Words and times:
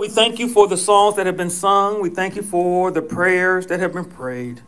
We 0.00 0.08
thank 0.08 0.38
you 0.38 0.48
for 0.48 0.66
the 0.66 0.78
songs 0.78 1.16
that 1.16 1.26
have 1.26 1.36
been 1.36 1.50
sung. 1.50 2.00
We 2.00 2.08
thank 2.08 2.34
you 2.34 2.40
for 2.40 2.90
the 2.90 3.02
prayers 3.02 3.66
that 3.66 3.80
have 3.80 3.92
been 3.92 4.06
prayed. 4.06 4.62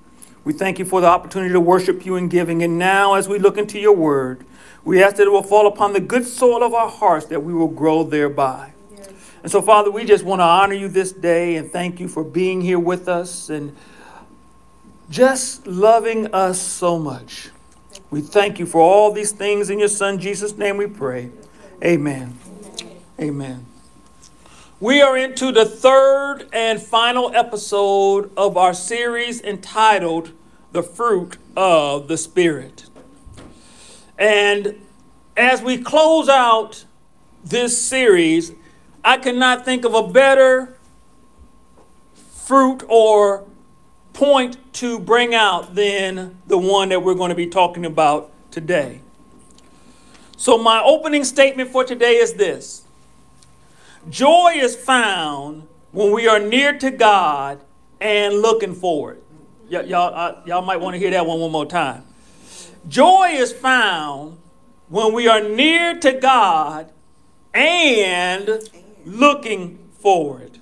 We 0.44 0.52
thank 0.52 0.78
you 0.78 0.84
for 0.84 1.00
the 1.00 1.06
opportunity 1.06 1.54
to 1.54 1.60
worship 1.60 2.04
you 2.04 2.16
in 2.16 2.28
giving. 2.28 2.62
And 2.62 2.78
now, 2.78 3.14
as 3.14 3.30
we 3.30 3.38
look 3.38 3.56
into 3.56 3.80
your 3.80 3.95
word, 3.95 4.45
we 4.84 5.02
ask 5.02 5.16
that 5.16 5.22
it 5.22 5.30
will 5.30 5.42
fall 5.42 5.66
upon 5.66 5.95
the 5.95 6.00
good 6.00 6.26
soil 6.26 6.62
of 6.62 6.74
our 6.74 6.90
hearts 6.90 7.24
that 7.28 7.42
we 7.42 7.54
will 7.54 7.68
grow 7.68 8.02
thereby. 8.02 8.74
Yes. 8.95 9.10
And 9.42 9.50
so, 9.50 9.62
Father, 9.62 9.90
we 9.90 10.04
just 10.04 10.23
want 10.23 10.40
to 10.40 10.45
honor 10.45 10.74
you 10.74 10.88
this 10.88 11.12
day 11.12 11.56
and 11.56 11.73
thank 11.73 11.98
you 11.98 12.09
for 12.09 12.23
being 12.23 12.60
here 12.60 12.78
with 12.78 13.09
us 13.09 13.48
and 13.48 13.74
just 15.09 15.66
loving 15.66 16.26
us 16.34 16.60
so 16.60 16.98
much. 16.98 17.48
We 18.10 18.20
thank 18.20 18.59
you 18.59 18.66
for 18.66 18.82
all 18.82 19.10
these 19.10 19.32
things 19.32 19.70
in 19.70 19.78
your 19.78 19.88
Son, 19.88 20.18
Jesus' 20.18 20.59
name 20.59 20.76
we 20.76 20.88
pray. 20.88 21.30
Amen. 21.82 22.38
Amen. 23.18 23.71
We 24.82 25.00
are 25.00 25.16
into 25.16 25.52
the 25.52 25.64
third 25.64 26.48
and 26.52 26.82
final 26.82 27.32
episode 27.36 28.32
of 28.36 28.56
our 28.56 28.74
series 28.74 29.40
entitled 29.40 30.32
The 30.73 30.82
Fruit 30.82 31.36
of 31.56 32.09
the 32.09 32.16
Spirit. 32.16 32.87
And 34.18 34.80
as 35.37 35.62
we 35.62 35.78
close 35.78 36.28
out 36.28 36.84
this 37.45 37.80
series, 37.80 38.50
I 39.04 39.18
cannot 39.18 39.64
think 39.64 39.84
of 39.84 39.95
a 39.95 40.02
better 40.02 40.76
fruit 42.16 42.82
or 42.88 43.45
point 44.14 44.57
to 44.74 44.98
bring 44.98 45.32
out 45.32 45.76
than 45.76 46.38
the 46.48 46.59
one 46.59 46.88
that 46.88 47.04
we're 47.04 47.14
going 47.14 47.29
to 47.29 47.37
be 47.37 47.46
talking 47.46 47.87
about 47.87 48.32
today. 48.51 49.01
So, 50.37 50.59
my 50.59 50.82
opening 50.82 51.23
statement 51.23 51.70
for 51.70 51.85
today 51.85 52.16
is 52.16 52.35
this 52.35 52.82
Joy 54.10 54.54
is 54.56 54.74
found 54.76 55.68
when 55.92 56.12
we 56.12 56.26
are 56.26 56.40
near 56.40 56.76
to 56.78 56.90
God 56.90 57.60
and 58.00 58.40
looking 58.42 58.74
for 58.74 59.12
it. 59.12 59.22
Y- 59.70 59.82
y'all, 59.82 60.42
y'all 60.46 60.62
might 60.62 60.78
want 60.78 60.95
to 60.95 60.98
hear 60.98 61.10
that 61.10 61.24
one 61.24 61.40
one 61.40 61.52
more 61.52 61.66
time. 61.66 62.04
Joy 62.88 63.28
is 63.30 63.52
found 63.52 64.38
when 64.88 65.12
we 65.12 65.28
are 65.28 65.41
near 65.41 65.98
to 66.00 66.12
God 66.12 66.92
and 67.54 68.60
looking 69.04 69.78
for 70.00 70.41
it. 70.41 70.58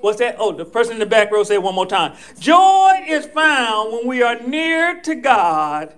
What's 0.00 0.18
that? 0.18 0.36
Oh, 0.38 0.52
the 0.52 0.64
person 0.64 0.94
in 0.94 0.98
the 0.98 1.06
back 1.06 1.30
row 1.30 1.44
said 1.44 1.58
one 1.58 1.74
more 1.74 1.86
time. 1.86 2.16
Joy 2.38 3.04
is 3.06 3.26
found 3.26 3.92
when 3.92 4.06
we 4.06 4.22
are 4.22 4.40
near 4.40 5.00
to 5.02 5.14
God 5.14 5.94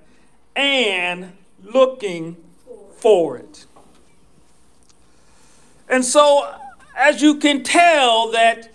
and 0.56 1.33
looking 1.62 2.36
for 2.96 3.36
it. 3.38 3.66
And 5.93 6.03
so, 6.03 6.51
as 6.97 7.21
you 7.21 7.37
can 7.37 7.62
tell, 7.62 8.31
that 8.31 8.73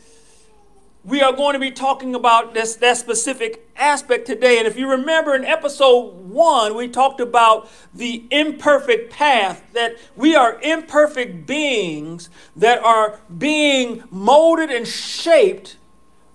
we 1.04 1.20
are 1.22 1.34
going 1.34 1.54
to 1.54 1.60
be 1.60 1.72
talking 1.72 2.14
about 2.14 2.54
this 2.54 2.76
that 2.76 2.98
specific 2.98 3.68
aspect 3.76 4.28
today. 4.28 4.60
And 4.60 4.68
if 4.68 4.78
you 4.78 4.88
remember 4.88 5.34
in 5.34 5.44
episode 5.44 6.14
one, 6.30 6.76
we 6.76 6.88
talked 6.88 7.20
about 7.20 7.70
the 7.92 8.24
imperfect 8.30 9.12
path, 9.12 9.64
that 9.74 9.96
we 10.16 10.36
are 10.36 10.62
imperfect 10.62 11.48
beings 11.48 12.30
that 12.56 12.84
are 12.84 13.20
being 13.36 14.04
molded 14.12 14.70
and 14.70 14.88
shaped 14.88 15.78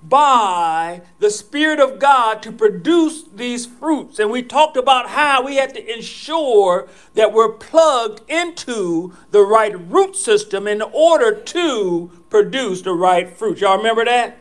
by 0.09 1.03
the 1.21 1.31
Spirit 1.31 1.79
of 1.79 1.99
God 1.99 2.43
to 2.43 2.53
produce 2.53 3.23
these 3.23 3.67
fruits. 3.67 4.19
And 4.19 4.31
we 4.31 4.43
talked 4.43 4.77
about 4.77 5.11
how 5.11 5.45
we 5.45 5.57
had 5.57 5.75
to 5.75 5.95
ensure 5.95 6.89
that 7.15 7.33
we're 7.33 7.53
plugged 7.53 8.29
into 8.31 9.15
the 9.31 9.43
right 9.43 9.79
root 9.89 10.17
system 10.17 10.67
in 10.67 10.83
order 10.83 11.35
to 11.35 12.11
produce 12.31 12.83
the 12.83 12.93
right 12.93 13.31
fruit. 13.31 13.61
Y'all 13.61 13.77
remember 13.77 14.05
that? 14.05 14.39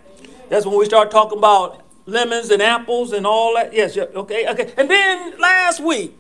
That's 0.50 0.66
when 0.66 0.77
we 0.77 0.85
start 0.85 1.11
talking 1.11 1.38
about 1.38 1.85
lemons 2.05 2.50
and 2.50 2.61
apples 2.61 3.13
and 3.13 3.25
all 3.27 3.55
that. 3.55 3.73
Yes, 3.73 3.95
okay, 3.97 4.47
okay. 4.50 4.73
And 4.77 4.89
then 4.89 5.39
last 5.39 5.79
week, 5.79 6.17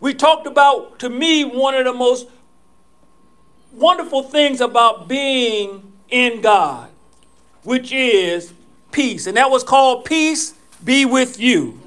we 0.00 0.12
talked 0.12 0.46
about, 0.46 0.98
to 1.00 1.08
me, 1.08 1.44
one 1.44 1.74
of 1.74 1.84
the 1.84 1.92
most 1.92 2.28
wonderful 3.72 4.22
things 4.22 4.60
about 4.60 5.08
being 5.08 5.92
in 6.10 6.40
God, 6.40 6.90
which 7.62 7.90
is 7.92 8.52
peace. 8.96 9.26
And 9.26 9.36
that 9.36 9.50
was 9.50 9.62
called 9.62 10.06
Peace 10.06 10.54
Be 10.82 11.04
With 11.04 11.38
You. 11.38 11.78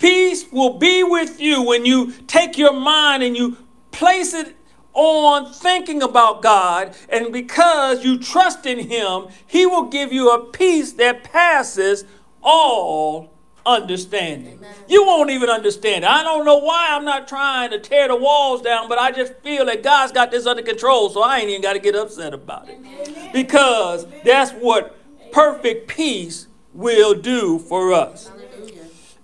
Peace 0.00 0.44
will 0.50 0.76
be 0.76 1.04
with 1.04 1.40
you 1.40 1.62
when 1.62 1.86
you 1.86 2.12
take 2.26 2.58
your 2.58 2.72
mind 2.72 3.22
and 3.22 3.36
you 3.36 3.56
place 3.92 4.34
it 4.34 4.56
on 4.92 5.52
thinking 5.52 6.02
about 6.02 6.42
God. 6.42 6.96
And 7.08 7.32
because 7.32 8.04
you 8.04 8.18
trust 8.18 8.66
in 8.66 8.90
Him, 8.90 9.28
He 9.46 9.66
will 9.66 9.84
give 9.84 10.12
you 10.12 10.32
a 10.32 10.44
peace 10.50 10.92
that 10.94 11.22
passes 11.22 12.04
all 12.42 13.32
understanding. 13.64 14.58
Amen. 14.58 14.74
You 14.88 15.06
won't 15.06 15.30
even 15.30 15.48
understand 15.48 16.02
it. 16.04 16.10
I 16.10 16.24
don't 16.24 16.44
know 16.44 16.58
why 16.58 16.88
I'm 16.90 17.04
not 17.04 17.28
trying 17.28 17.70
to 17.70 17.78
tear 17.78 18.08
the 18.08 18.16
walls 18.16 18.62
down, 18.62 18.88
but 18.88 18.98
I 18.98 19.12
just 19.12 19.34
feel 19.44 19.64
that 19.66 19.84
God's 19.84 20.10
got 20.10 20.32
this 20.32 20.46
under 20.46 20.62
control, 20.62 21.08
so 21.08 21.22
I 21.22 21.38
ain't 21.38 21.50
even 21.50 21.62
got 21.62 21.74
to 21.74 21.78
get 21.78 21.94
upset 21.94 22.34
about 22.34 22.68
it. 22.68 22.78
Amen. 22.78 23.30
Because 23.32 24.06
that's 24.24 24.50
what 24.52 24.95
perfect 25.36 25.86
peace 25.86 26.46
will 26.72 27.12
do 27.12 27.58
for 27.58 27.92
us. 27.92 28.30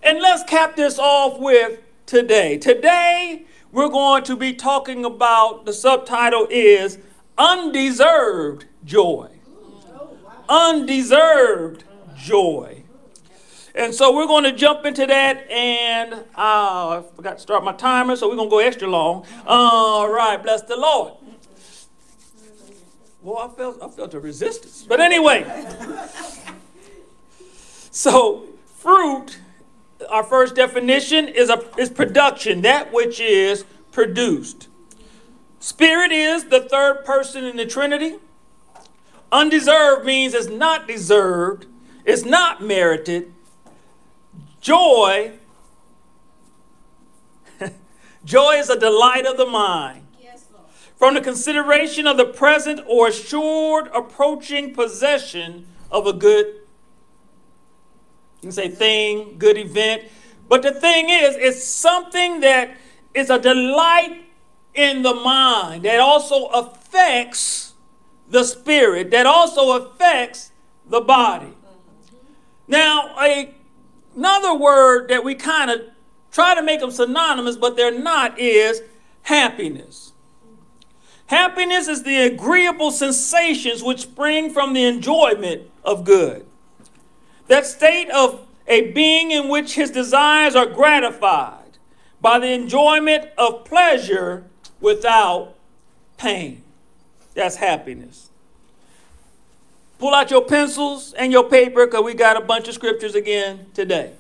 And 0.03 0.21
let's 0.21 0.43
cap 0.45 0.77
this 0.77 0.99
off 0.99 1.41
with 1.41 1.81
today. 2.05 2.59
Today, 2.59 3.47
we're 3.71 3.89
going 3.89 4.23
to 4.25 4.37
be 4.37 4.53
talking 4.53 5.07
about 5.07 5.65
the 5.65 5.73
subtitle 5.73 6.47
is 6.51 6.99
Undeserved 7.39 8.67
Joy. 8.85 9.31
Undeserved 10.51 11.85
Joy. 12.15 12.83
And 13.75 13.95
so 13.95 14.15
we're 14.15 14.27
going 14.27 14.45
to 14.45 14.53
jump 14.53 14.85
into 14.85 15.07
that, 15.07 15.51
and 15.51 16.13
uh, 16.13 16.19
I 16.37 17.05
forgot 17.17 17.39
to 17.39 17.43
start 17.43 17.65
my 17.65 17.73
timer, 17.73 18.17
so 18.17 18.29
we're 18.29 18.37
going 18.37 18.51
to 18.51 18.55
go 18.55 18.59
extra 18.59 18.87
long. 18.87 19.25
All 19.47 20.13
right, 20.13 20.37
bless 20.43 20.61
the 20.61 20.77
Lord. 20.77 21.15
Well, 23.23 23.39
I 23.39 23.49
felt 23.49 23.81
I 23.81 23.89
felt 23.89 24.15
a 24.15 24.21
resistance. 24.21 24.85
But 24.87 25.01
anyway. 25.01 25.45
so 27.91 28.47
fruit, 28.77 29.39
our 30.09 30.25
first 30.25 30.57
definition 30.57 31.29
is 31.29 31.49
a 31.49 31.63
is 31.79 31.89
production, 31.89 32.63
that 32.63 32.93
which 32.93 33.21
is 33.21 33.65
produced. 33.93 34.69
Spirit 35.61 36.11
is 36.11 36.47
the 36.47 36.61
third 36.61 37.05
person 37.05 37.45
in 37.45 37.57
the 37.57 37.67
Trinity. 37.67 38.17
Undeserved 39.31 40.05
means 40.05 40.35
it's 40.35 40.49
not 40.49 40.89
deserved, 40.89 41.67
it's 42.05 42.25
not 42.25 42.61
merited. 42.61 43.33
Joy, 44.61 45.35
joy 48.25 48.55
is 48.55 48.69
a 48.69 48.79
delight 48.79 49.27
of 49.27 49.37
the 49.37 49.47
mind 49.47 50.02
from 51.03 51.15
the 51.15 51.21
consideration 51.21 52.07
of 52.07 52.17
the 52.17 52.25
present 52.25 52.81
or 52.87 53.09
assured 53.09 53.89
approaching 53.93 54.73
possession 54.73 55.67
of 55.91 56.07
a 56.07 56.13
good 56.13 56.47
you 56.47 58.43
can 58.43 58.53
say 58.53 58.69
thing, 58.69 59.35
good 59.37 59.59
event. 59.59 60.05
But 60.49 60.63
the 60.63 60.71
thing 60.71 61.11
is, 61.11 61.35
it's 61.35 61.65
something 61.65 62.39
that 62.43 62.77
is 63.15 63.31
a 63.31 63.41
delight 63.41 64.23
in 64.75 65.03
the 65.03 65.13
mind 65.13 65.83
that 65.87 65.99
also 65.99 66.47
affects 66.47 67.75
the 68.29 68.45
spirit, 68.45 69.11
that 69.11 69.27
also 69.27 69.83
affects 69.83 70.53
the 70.89 71.01
body. 71.01 71.53
Now, 72.69 73.13
a, 73.21 73.53
another 74.15 74.55
word 74.55 75.09
that 75.09 75.25
we 75.25 75.35
kind 75.35 75.69
of 75.69 75.81
try 76.31 76.55
to 76.55 76.63
make 76.63 76.79
them 76.79 76.93
synonymous, 76.93 77.57
but 77.57 77.77
they're 77.77 77.91
not, 77.91 78.39
is 78.39 78.83
happiness. 79.23 80.12
Happiness 81.33 81.89
is 81.89 82.03
the 82.03 82.19
agreeable 82.19 82.91
sensations 82.91 83.83
which 83.83 84.01
spring 84.01 84.53
from 84.53 84.75
the 84.75 84.85
enjoyment 84.85 85.63
of 85.83 86.05
good. 86.05 86.45
That 87.49 87.65
state 87.65 88.11
of 88.11 88.47
a 88.67 88.91
being 88.93 89.31
in 89.31 89.49
which 89.49 89.75
his 89.75 89.91
desires 89.91 90.55
are 90.55 90.67
gratified 90.67 91.79
by 92.21 92.39
the 92.39 92.49
enjoyment 92.49 93.31
of 93.39 93.65
pleasure 93.65 94.45
without 94.79 95.55
pain. 96.19 96.65
That's 97.33 97.57
happiness. 97.57 98.29
Pull 99.99 100.15
out 100.15 100.31
your 100.31 100.45
pencils 100.45 101.15
and 101.15 101.33
your 101.33 101.49
paper 101.49 101.87
because 101.87 102.05
we 102.05 102.13
got 102.13 102.37
a 102.37 102.45
bunch 102.45 102.69
of 102.69 102.75
scriptures 102.75 103.15
again 103.15 103.69
today. 103.73 104.13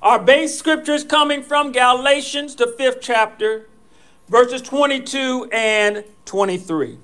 Our 0.00 0.18
base 0.18 0.58
scripture 0.58 0.94
is 0.94 1.04
coming 1.04 1.42
from 1.42 1.70
Galatians, 1.70 2.54
the 2.54 2.68
fifth 2.78 3.02
chapter, 3.02 3.68
verses 4.28 4.62
22 4.62 5.48
and 5.52 6.04
23. 6.24 6.98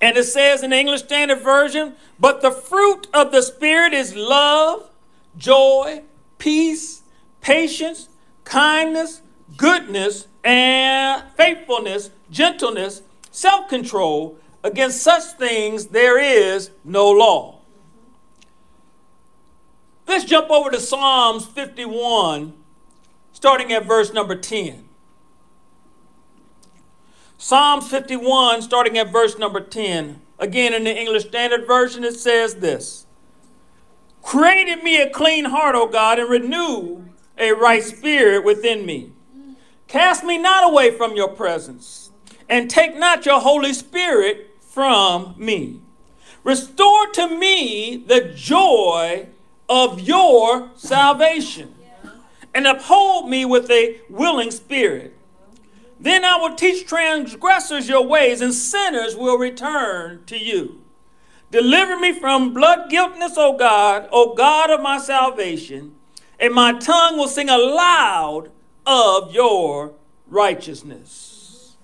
And 0.00 0.16
it 0.16 0.24
says 0.24 0.62
in 0.62 0.70
the 0.70 0.76
English 0.76 1.02
Standard 1.04 1.42
Version, 1.42 1.94
but 2.18 2.42
the 2.42 2.50
fruit 2.50 3.06
of 3.14 3.32
the 3.32 3.42
Spirit 3.42 3.92
is 3.92 4.14
love, 4.14 4.90
joy, 5.38 6.02
peace, 6.38 7.02
patience, 7.40 8.08
kindness, 8.44 9.22
goodness, 9.56 10.28
and 10.44 11.22
faithfulness, 11.36 12.10
gentleness, 12.30 13.02
self 13.30 13.68
control. 13.68 14.38
Against 14.62 15.00
such 15.00 15.22
things 15.38 15.86
there 15.86 16.18
is 16.18 16.70
no 16.84 17.08
law. 17.10 17.60
Let's 20.08 20.24
jump 20.24 20.50
over 20.50 20.70
to 20.70 20.80
Psalms 20.80 21.46
51, 21.46 22.52
starting 23.32 23.72
at 23.72 23.86
verse 23.86 24.12
number 24.12 24.34
10. 24.34 24.85
Psalms 27.38 27.88
51, 27.88 28.62
starting 28.62 28.96
at 28.96 29.12
verse 29.12 29.38
number 29.38 29.60
10. 29.60 30.22
Again, 30.38 30.72
in 30.72 30.84
the 30.84 30.98
English 30.98 31.26
Standard 31.26 31.66
Version, 31.66 32.02
it 32.02 32.14
says 32.14 32.56
this 32.56 33.06
Create 34.22 34.68
in 34.68 34.82
me 34.82 35.00
a 35.00 35.10
clean 35.10 35.46
heart, 35.46 35.74
O 35.74 35.86
God, 35.86 36.18
and 36.18 36.30
renew 36.30 37.04
a 37.38 37.52
right 37.52 37.82
spirit 37.82 38.42
within 38.42 38.86
me. 38.86 39.12
Cast 39.86 40.24
me 40.24 40.38
not 40.38 40.68
away 40.68 40.90
from 40.90 41.14
your 41.14 41.28
presence, 41.28 42.10
and 42.48 42.70
take 42.70 42.96
not 42.96 43.26
your 43.26 43.40
Holy 43.40 43.72
Spirit 43.72 44.50
from 44.60 45.34
me. 45.36 45.80
Restore 46.42 47.08
to 47.12 47.28
me 47.38 48.02
the 48.06 48.32
joy 48.34 49.28
of 49.68 50.00
your 50.00 50.70
salvation, 50.74 51.74
and 52.54 52.66
uphold 52.66 53.28
me 53.28 53.44
with 53.44 53.70
a 53.70 54.00
willing 54.08 54.50
spirit. 54.50 55.15
Then 55.98 56.24
I 56.24 56.36
will 56.36 56.54
teach 56.54 56.86
transgressors 56.86 57.88
your 57.88 58.06
ways, 58.06 58.40
and 58.40 58.52
sinners 58.52 59.16
will 59.16 59.38
return 59.38 60.24
to 60.26 60.38
you. 60.38 60.82
Deliver 61.50 61.98
me 61.98 62.12
from 62.12 62.52
blood 62.52 62.90
guiltness, 62.90 63.34
O 63.36 63.56
God, 63.56 64.08
O 64.12 64.34
God 64.34 64.70
of 64.70 64.82
my 64.82 64.98
salvation, 64.98 65.94
and 66.38 66.52
my 66.52 66.72
tongue 66.72 67.16
will 67.16 67.28
sing 67.28 67.48
aloud 67.48 68.50
of 68.84 69.32
your 69.32 69.94
righteousness. 70.28 71.76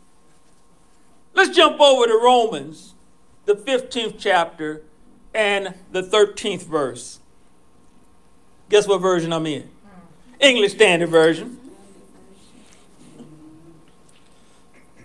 Let's 1.35 1.57
jump 1.57 1.81
over 1.81 2.07
to 2.07 2.21
Romans, 2.23 2.95
the 3.47 3.55
15th 3.55 4.17
chapter 4.19 4.83
and 5.35 5.75
the 5.91 6.03
13th 6.03 6.67
verse. 6.67 7.21
Guess 8.69 8.87
what 8.87 9.01
version 9.01 9.33
I'm 9.33 9.47
in? 9.47 9.63
Hmm. 9.63 9.69
English 10.41 10.73
Standard 10.73 11.09
Version. 11.09 11.62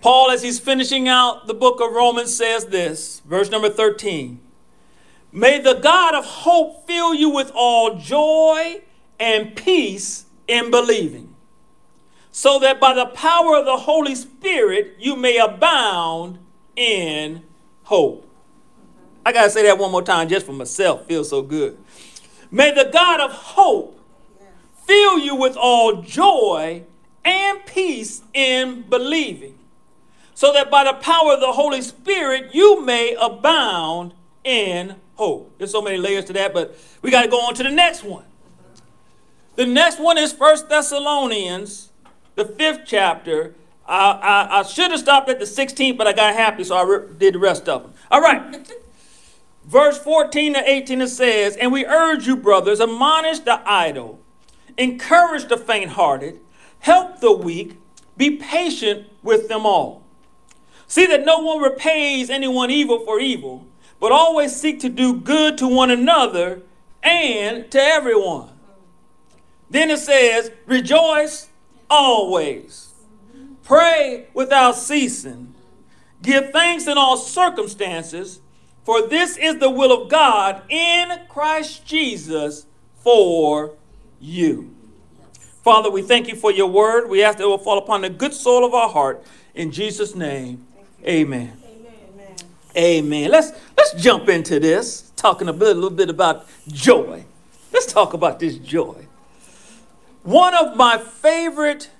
Paul, 0.00 0.30
as 0.30 0.42
he's 0.42 0.60
finishing 0.60 1.08
out 1.08 1.46
the 1.46 1.54
book 1.54 1.80
of 1.80 1.92
Romans, 1.92 2.34
says 2.34 2.66
this, 2.66 3.20
verse 3.20 3.50
number 3.50 3.68
13 3.68 4.40
May 5.32 5.60
the 5.60 5.74
God 5.74 6.14
of 6.14 6.24
hope 6.24 6.86
fill 6.86 7.14
you 7.14 7.28
with 7.28 7.50
all 7.54 7.98
joy 7.98 8.82
and 9.18 9.56
peace 9.56 10.26
in 10.46 10.70
believing, 10.70 11.34
so 12.30 12.58
that 12.60 12.80
by 12.80 12.94
the 12.94 13.06
power 13.06 13.56
of 13.56 13.64
the 13.64 13.76
Holy 13.76 14.14
Spirit 14.14 14.96
you 14.98 15.16
may 15.16 15.38
abound 15.38 16.38
in 16.76 17.42
hope. 17.84 18.24
I 19.26 19.32
got 19.32 19.44
to 19.44 19.50
say 19.50 19.64
that 19.64 19.78
one 19.78 19.90
more 19.90 20.02
time 20.02 20.28
just 20.28 20.46
for 20.46 20.52
myself. 20.52 21.06
Feels 21.06 21.28
so 21.28 21.42
good. 21.42 21.76
May 22.50 22.70
the 22.70 22.88
God 22.90 23.20
of 23.20 23.32
hope 23.32 24.00
fill 24.86 25.18
you 25.18 25.34
with 25.34 25.56
all 25.56 26.00
joy 26.00 26.84
and 27.24 27.66
peace 27.66 28.22
in 28.32 28.82
believing 28.88 29.57
so 30.38 30.52
that 30.52 30.70
by 30.70 30.84
the 30.84 30.92
power 30.92 31.32
of 31.32 31.40
the 31.40 31.50
Holy 31.50 31.82
Spirit 31.82 32.54
you 32.54 32.80
may 32.84 33.16
abound 33.20 34.14
in 34.44 34.94
hope. 35.16 35.52
There's 35.58 35.72
so 35.72 35.82
many 35.82 35.96
layers 35.96 36.26
to 36.26 36.32
that, 36.34 36.54
but 36.54 36.78
we 37.02 37.10
got 37.10 37.22
to 37.22 37.28
go 37.28 37.40
on 37.40 37.54
to 37.54 37.64
the 37.64 37.72
next 37.72 38.04
one. 38.04 38.22
The 39.56 39.66
next 39.66 39.98
one 39.98 40.16
is 40.16 40.32
First 40.32 40.68
Thessalonians, 40.68 41.90
the 42.36 42.44
fifth 42.44 42.82
chapter. 42.86 43.56
I, 43.84 44.12
I, 44.12 44.60
I 44.60 44.62
should 44.62 44.92
have 44.92 45.00
stopped 45.00 45.28
at 45.28 45.40
the 45.40 45.44
16th, 45.44 45.96
but 45.96 46.06
I 46.06 46.12
got 46.12 46.32
happy, 46.34 46.62
so 46.62 46.76
I 46.76 46.84
re- 46.84 47.08
did 47.18 47.34
the 47.34 47.40
rest 47.40 47.68
of 47.68 47.82
them. 47.82 47.94
All 48.08 48.20
right. 48.20 48.70
Verse 49.64 49.98
14 49.98 50.54
to 50.54 50.70
18 50.70 51.00
it 51.00 51.08
says, 51.08 51.56
And 51.56 51.72
we 51.72 51.84
urge 51.84 52.28
you, 52.28 52.36
brothers, 52.36 52.80
admonish 52.80 53.40
the 53.40 53.60
idle, 53.68 54.20
encourage 54.76 55.48
the 55.48 55.56
faint 55.56 55.90
hearted, 55.90 56.38
help 56.78 57.18
the 57.18 57.32
weak, 57.32 57.76
be 58.16 58.36
patient 58.36 59.08
with 59.24 59.48
them 59.48 59.66
all. 59.66 60.04
See 60.88 61.06
that 61.06 61.26
no 61.26 61.38
one 61.38 61.62
repays 61.62 62.30
anyone 62.30 62.70
evil 62.70 62.98
for 63.00 63.20
evil, 63.20 63.66
but 64.00 64.10
always 64.10 64.56
seek 64.56 64.80
to 64.80 64.88
do 64.88 65.14
good 65.14 65.58
to 65.58 65.68
one 65.68 65.90
another 65.90 66.62
and 67.02 67.70
to 67.70 67.78
everyone. 67.78 68.48
Then 69.68 69.90
it 69.90 69.98
says, 69.98 70.50
Rejoice 70.66 71.50
always, 71.90 72.94
pray 73.62 74.28
without 74.32 74.76
ceasing, 74.76 75.54
give 76.22 76.50
thanks 76.52 76.86
in 76.86 76.96
all 76.96 77.18
circumstances, 77.18 78.40
for 78.82 79.06
this 79.06 79.36
is 79.36 79.58
the 79.58 79.68
will 79.68 79.92
of 79.92 80.08
God 80.08 80.62
in 80.70 81.20
Christ 81.28 81.84
Jesus 81.84 82.64
for 82.96 83.74
you. 84.20 84.74
Father, 85.62 85.90
we 85.90 86.00
thank 86.00 86.28
you 86.28 86.34
for 86.34 86.50
your 86.50 86.68
word. 86.68 87.10
We 87.10 87.22
ask 87.22 87.36
that 87.36 87.44
it 87.44 87.48
will 87.48 87.58
fall 87.58 87.76
upon 87.76 88.00
the 88.00 88.08
good 88.08 88.32
soul 88.32 88.64
of 88.64 88.72
our 88.72 88.88
heart. 88.88 89.22
In 89.54 89.70
Jesus' 89.70 90.14
name, 90.14 90.66
Amen. 91.08 91.52
Amen. 91.64 92.36
Amen. 92.76 93.30
Let's 93.30 93.52
let's 93.76 93.94
jump 93.94 94.28
into 94.28 94.60
this, 94.60 95.10
talking 95.16 95.48
a, 95.48 95.52
bit, 95.52 95.68
a 95.68 95.74
little 95.74 95.90
bit 95.90 96.10
about 96.10 96.46
joy. 96.68 97.24
Let's 97.72 97.90
talk 97.90 98.12
about 98.12 98.38
this 98.38 98.56
joy. 98.56 99.06
One 100.22 100.54
of 100.54 100.76
my 100.76 100.98
favorite 100.98 101.90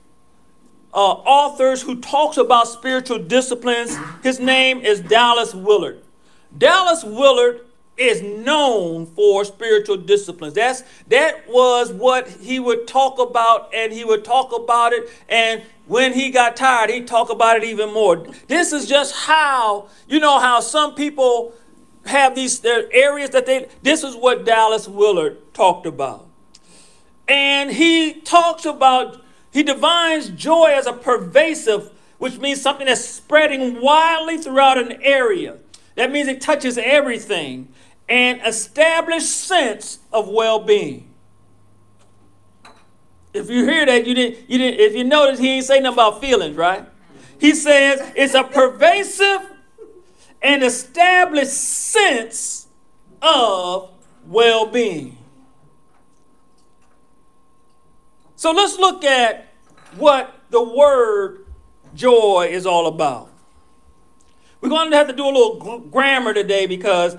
uh, 0.93 0.99
authors 0.99 1.81
who 1.83 2.01
talks 2.01 2.37
about 2.37 2.69
spiritual 2.69 3.19
disciplines, 3.19 3.97
his 4.23 4.41
name 4.41 4.81
is 4.81 5.01
Dallas 5.01 5.55
Willard. 5.55 6.03
Dallas 6.57 7.03
Willard 7.05 7.63
is 7.99 8.23
known 8.23 9.07
for 9.07 9.45
spiritual 9.45 9.97
disciplines. 9.97 10.55
That's 10.55 10.83
that 11.09 11.49
was 11.49 11.93
what 11.93 12.29
he 12.29 12.61
would 12.61 12.87
talk 12.87 13.19
about, 13.19 13.75
and 13.75 13.93
he 13.93 14.05
would 14.05 14.25
talk 14.25 14.53
about 14.53 14.93
it, 14.93 15.11
and 15.29 15.63
when 15.89 16.13
he 16.13 16.31
got 16.31 16.55
tired, 16.55 16.91
he'd 16.91 17.09
talk 17.09 17.31
about 17.31 17.57
it 17.57 17.65
even 17.65 17.93
more. 17.93 18.27
This 18.47 18.73
is 18.73 18.87
just 18.87 19.15
how, 19.15 19.89
you 20.07 20.21
know, 20.21 20.39
how 20.39 20.61
some 20.61 20.95
people 20.95 21.55
have 22.05 22.35
these 22.35 22.63
areas 22.65 23.31
that 23.31 23.47
they, 23.47 23.69
this 23.83 24.05
is 24.05 24.15
what 24.15 24.45
Dallas 24.45 24.87
Willard 24.87 25.55
talked 25.55 25.87
about. 25.87 26.29
And 27.27 27.71
he 27.71 28.15
talks 28.15 28.65
about, 28.67 29.23
he 29.51 29.63
defines 29.63 30.29
joy 30.31 30.75
as 30.75 30.87
a 30.87 30.93
pervasive, 30.93 31.91
which 32.19 32.39
means 32.39 32.61
something 32.61 32.87
that's 32.87 33.05
spreading 33.05 33.81
widely 33.81 34.39
throughout 34.39 34.79
an 34.79 35.01
area. 35.03 35.57
That 35.95 36.13
means 36.13 36.29
it 36.29 36.41
touches 36.41 36.79
everything. 36.79 37.69
An 38.09 38.41
established 38.41 39.29
sense 39.29 39.99
of 40.13 40.29
well 40.29 40.61
being. 40.61 41.09
If 43.35 43.51
you 43.51 43.65
hear 43.65 43.85
that, 43.87 44.07
you 44.07 44.15
didn't, 44.15 44.49
you 44.49 44.59
didn't, 44.59 44.81
if 44.81 44.95
you 44.95 45.05
notice, 45.05 45.39
he 45.39 45.51
ain't 45.51 45.65
saying 45.67 45.83
nothing 45.83 45.95
about 45.95 46.21
feelings, 46.21 46.57
right? 46.57 46.87
He 47.39 47.55
says 47.55 48.01
it's 48.17 48.35
a 48.35 48.43
pervasive 48.45 49.53
and 50.43 50.63
established 50.63 51.53
sense 51.53 52.67
of 53.21 53.91
well 54.27 54.67
being. 54.67 55.19
So 58.37 58.53
let's 58.53 58.79
look 58.79 59.05
at 59.05 59.49
what 59.97 60.33
the 60.51 60.63
word 60.63 61.47
joy 61.95 62.49
is 62.51 62.67
all 62.67 62.87
about. 62.87 63.33
We're 64.61 64.69
going 64.69 64.91
to 64.91 64.97
have 64.97 65.09
to 65.09 65.13
do 65.13 65.25
a 65.25 65.31
little 65.31 65.81
grammar 65.81 66.35
today 66.35 66.67
because 66.67 67.17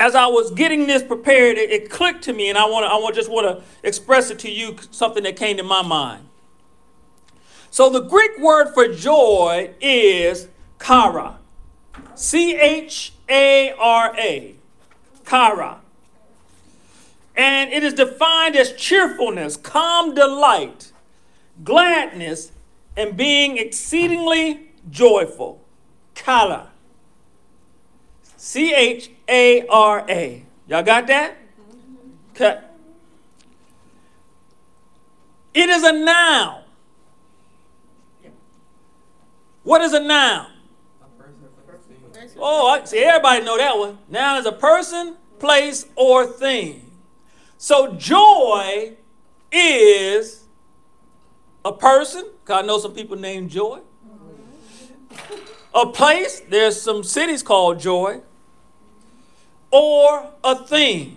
as 0.00 0.14
I 0.14 0.26
was 0.26 0.50
getting 0.50 0.86
this 0.86 1.02
prepared, 1.02 1.58
it, 1.58 1.70
it 1.70 1.90
clicked 1.90 2.24
to 2.24 2.32
me, 2.32 2.48
and 2.48 2.56
I 2.56 2.64
want 2.64 2.84
to, 2.84 2.90
I 2.90 2.94
want, 2.94 3.14
just 3.14 3.30
want 3.30 3.46
to 3.46 3.62
express 3.86 4.30
it 4.30 4.38
to 4.40 4.50
you, 4.50 4.76
something 4.90 5.22
that 5.24 5.36
came 5.36 5.58
to 5.58 5.62
my 5.62 5.82
mind. 5.82 6.26
So 7.70 7.90
the 7.90 8.00
Greek 8.00 8.38
word 8.38 8.72
for 8.72 8.88
joy 8.88 9.74
is 9.78 10.48
chara, 10.82 11.38
C 12.14 12.56
H 12.56 13.12
A 13.28 13.72
R 13.78 14.16
A, 14.16 14.56
chara, 15.28 15.80
and 17.36 17.70
it 17.70 17.84
is 17.84 17.92
defined 17.92 18.56
as 18.56 18.72
cheerfulness, 18.72 19.58
calm 19.58 20.14
delight, 20.14 20.92
gladness, 21.62 22.52
and 22.96 23.16
being 23.16 23.58
exceedingly 23.58 24.70
joyful. 24.90 25.62
Chara. 26.14 26.69
C 28.42 28.72
H 28.72 29.10
A 29.28 29.66
R 29.66 30.02
A. 30.08 30.42
Y'all 30.66 30.82
got 30.82 31.06
that? 31.08 31.36
Okay. 32.30 32.58
It 35.52 35.68
is 35.68 35.82
a 35.82 35.92
noun. 35.92 36.62
What 39.62 39.82
is 39.82 39.92
a 39.92 40.00
noun? 40.00 40.46
Oh, 42.38 42.68
I 42.68 42.82
see 42.86 43.00
everybody 43.00 43.44
know 43.44 43.58
that 43.58 43.76
one. 43.76 43.98
Noun 44.08 44.38
is 44.38 44.46
a 44.46 44.52
person, 44.52 45.16
place, 45.38 45.84
or 45.94 46.26
thing. 46.26 46.90
So 47.58 47.92
joy 47.92 48.94
is 49.52 50.44
a 51.62 51.72
person. 51.74 52.24
Cause 52.46 52.64
I 52.64 52.66
know 52.66 52.78
some 52.78 52.94
people 52.94 53.18
named 53.18 53.50
Joy. 53.50 53.80
A 55.74 55.80
a 55.80 55.92
place, 55.92 56.40
there's 56.48 56.80
some 56.80 57.04
cities 57.04 57.42
called 57.42 57.78
joy, 57.78 58.22
or 59.70 60.30
a 60.42 60.56
thing. 60.56 61.16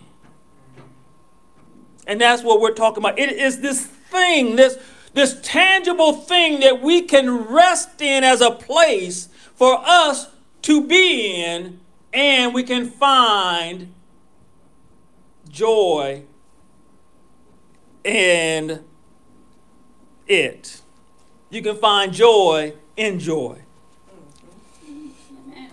And 2.05 2.19
that's 2.19 2.43
what 2.43 2.59
we're 2.59 2.73
talking 2.73 3.03
about. 3.03 3.17
It 3.17 3.31
is 3.31 3.61
this 3.61 3.85
thing, 3.85 4.55
this, 4.55 4.77
this 5.13 5.39
tangible 5.41 6.13
thing 6.13 6.59
that 6.59 6.81
we 6.81 7.03
can 7.03 7.45
rest 7.45 8.01
in 8.01 8.23
as 8.23 8.41
a 8.41 8.51
place 8.51 9.29
for 9.55 9.81
us 9.85 10.29
to 10.63 10.85
be 10.85 11.43
in, 11.43 11.79
and 12.11 12.53
we 12.53 12.63
can 12.63 12.89
find 12.89 13.93
joy 15.49 16.23
in 18.03 18.83
it. 20.27 20.81
You 21.49 21.61
can 21.61 21.77
find 21.77 22.11
joy 22.11 22.73
in 22.97 23.19
joy. 23.19 23.62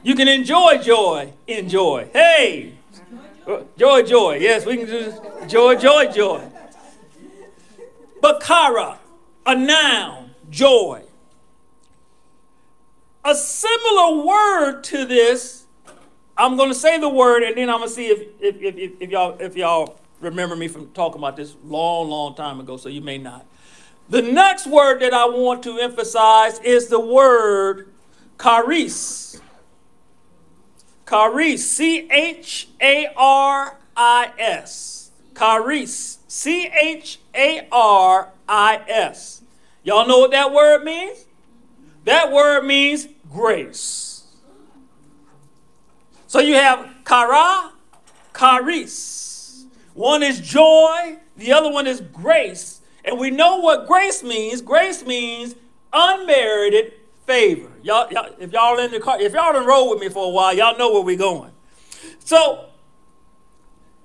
You 0.03 0.15
can 0.15 0.29
enjoy 0.29 0.79
joy 0.79 1.33
in 1.47 1.69
joy. 1.69 2.09
Hey! 2.13 2.75
Joy, 3.77 4.03
joy. 4.03 4.37
Yes, 4.37 4.65
we 4.65 4.77
can 4.77 4.87
do 4.87 5.13
joy, 5.49 5.75
joy, 5.77 6.07
joy. 6.07 6.43
Bakara, 8.23 8.99
a 9.47 9.55
noun, 9.55 10.31
joy. 10.51 11.03
A 13.25 13.35
similar 13.35 14.25
word 14.25 14.83
to 14.85 15.05
this, 15.05 15.65
I'm 16.37 16.57
going 16.57 16.71
to 16.71 16.75
say 16.75 16.99
the 16.99 17.09
word 17.09 17.43
and 17.43 17.57
then 17.57 17.69
I'm 17.69 17.79
going 17.79 17.89
to 17.89 17.95
see 17.95 18.07
if, 18.07 18.21
if, 18.41 18.57
if, 18.63 18.93
if, 19.01 19.11
y'all, 19.11 19.37
if 19.41 19.57
y'all 19.57 19.99
remember 20.21 20.57
me 20.57 20.69
from 20.69 20.89
talking 20.93 21.19
about 21.19 21.37
this 21.37 21.55
long, 21.65 22.09
long 22.09 22.35
time 22.35 22.61
ago, 22.61 22.77
so 22.77 22.89
you 22.89 23.01
may 23.01 23.19
not. 23.19 23.45
The 24.09 24.23
next 24.23 24.67
word 24.67 25.01
that 25.01 25.13
I 25.13 25.27
want 25.27 25.63
to 25.65 25.79
emphasize 25.79 26.59
is 26.61 26.89
the 26.89 27.01
word 27.01 27.93
charis. 28.41 29.41
Charis, 31.11 31.69
C 31.69 32.09
H 32.09 32.69
A 32.81 33.09
R 33.17 33.77
I 33.97 34.31
S. 34.39 35.11
Charis, 35.37 36.19
C 36.29 36.67
H 36.69 37.19
A 37.35 37.67
R 37.73 38.33
I 38.49 38.81
S. 38.87 39.43
Y'all 39.83 40.07
know 40.07 40.21
what 40.21 40.31
that 40.31 40.53
word 40.53 40.85
means? 40.85 41.27
That 42.05 42.31
word 42.31 42.65
means 42.65 43.09
grace. 43.29 44.23
So 46.29 46.39
you 46.39 46.55
have 46.55 46.89
chara, 47.05 47.73
charis. 48.39 49.67
One 49.95 50.23
is 50.23 50.41
joy, 50.41 51.19
the 51.37 51.53
other 51.53 51.73
one 51.73 51.89
is 51.89 52.01
grace. 52.01 52.83
And 53.05 53.19
we 53.19 53.31
know 53.33 53.57
what 53.57 53.89
grace 53.89 54.23
means. 54.23 54.63
Grace 54.63 55.05
means 55.05 55.57
unmerited 55.93 56.93
favor. 57.27 57.71
Y'all, 57.83 58.11
y'all, 58.13 58.35
if 58.39 58.53
y'all 58.53 58.79
in 58.79 58.91
the 58.91 59.01
car, 59.01 59.21
if 59.21 59.33
y'all 59.33 59.53
done 59.53 59.67
roll 59.67 59.91
with 59.91 60.01
me 60.01 60.09
for 60.09 60.27
a 60.27 60.31
while, 60.31 60.55
y'all 60.55 60.77
know 60.77 60.93
where 60.93 61.03
we're 61.03 61.17
going. 61.17 61.53
So, 62.21 62.67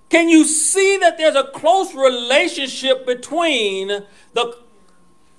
can 0.10 0.30
you 0.30 0.46
see 0.46 0.98
that 0.98 1.18
there's 1.18 1.36
a 1.36 1.46
close 1.46 1.94
relationship 1.94 3.06
between 3.06 4.04
the 4.34 4.58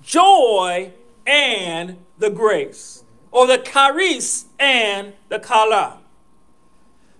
joy 0.01 0.91
and 1.25 1.97
the 2.17 2.29
grace, 2.29 3.03
or 3.31 3.47
the 3.47 3.57
charis 3.57 4.45
and 4.59 5.13
the 5.29 5.39
kala? 5.39 5.99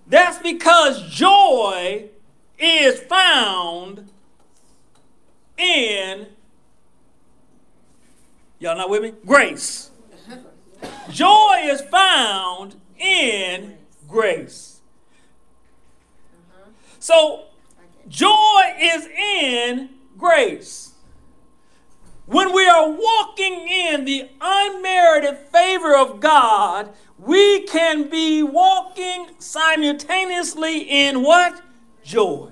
That's 0.08 0.38
because 0.40 1.10
joy 1.10 2.10
is 2.58 3.00
found 3.02 4.10
in, 5.58 6.28
y'all 8.60 8.78
not 8.78 8.90
with 8.90 9.02
me? 9.02 9.14
Grace. 9.26 9.87
Joy 11.10 11.62
is 11.63 11.82
found 11.82 12.75
in 12.98 13.77
grace. 14.08 14.79
So, 17.00 17.46
joy 18.08 18.75
is 18.79 19.06
in 19.08 19.89
grace. 20.17 20.94
When 22.25 22.53
we 22.53 22.67
are 22.67 22.89
walking 22.89 23.67
in 23.70 24.03
the 24.03 24.29
unmerited 24.41 25.38
favor 25.53 25.96
of 25.96 26.20
God, 26.20 26.89
we 27.17 27.62
can 27.62 28.10
be 28.10 28.44
walking 28.44 29.27
simultaneously 29.39 30.79
in 30.82 31.24
what? 31.24 31.62
Joy. 32.03 32.51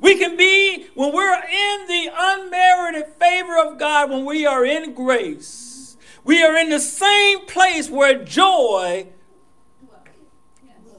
We 0.00 0.18
can 0.18 0.36
be, 0.36 0.88
when 0.94 1.14
we're 1.14 1.32
in 1.32 1.86
the 1.86 2.10
unmerited 2.14 3.14
favor 3.18 3.56
of 3.58 3.78
God, 3.78 4.10
when 4.10 4.26
we 4.26 4.44
are 4.44 4.62
in 4.62 4.92
grace, 4.92 5.73
we 6.24 6.42
are 6.42 6.56
in 6.56 6.70
the 6.70 6.80
same 6.80 7.46
place 7.46 7.90
where 7.90 8.24
joy 8.24 9.06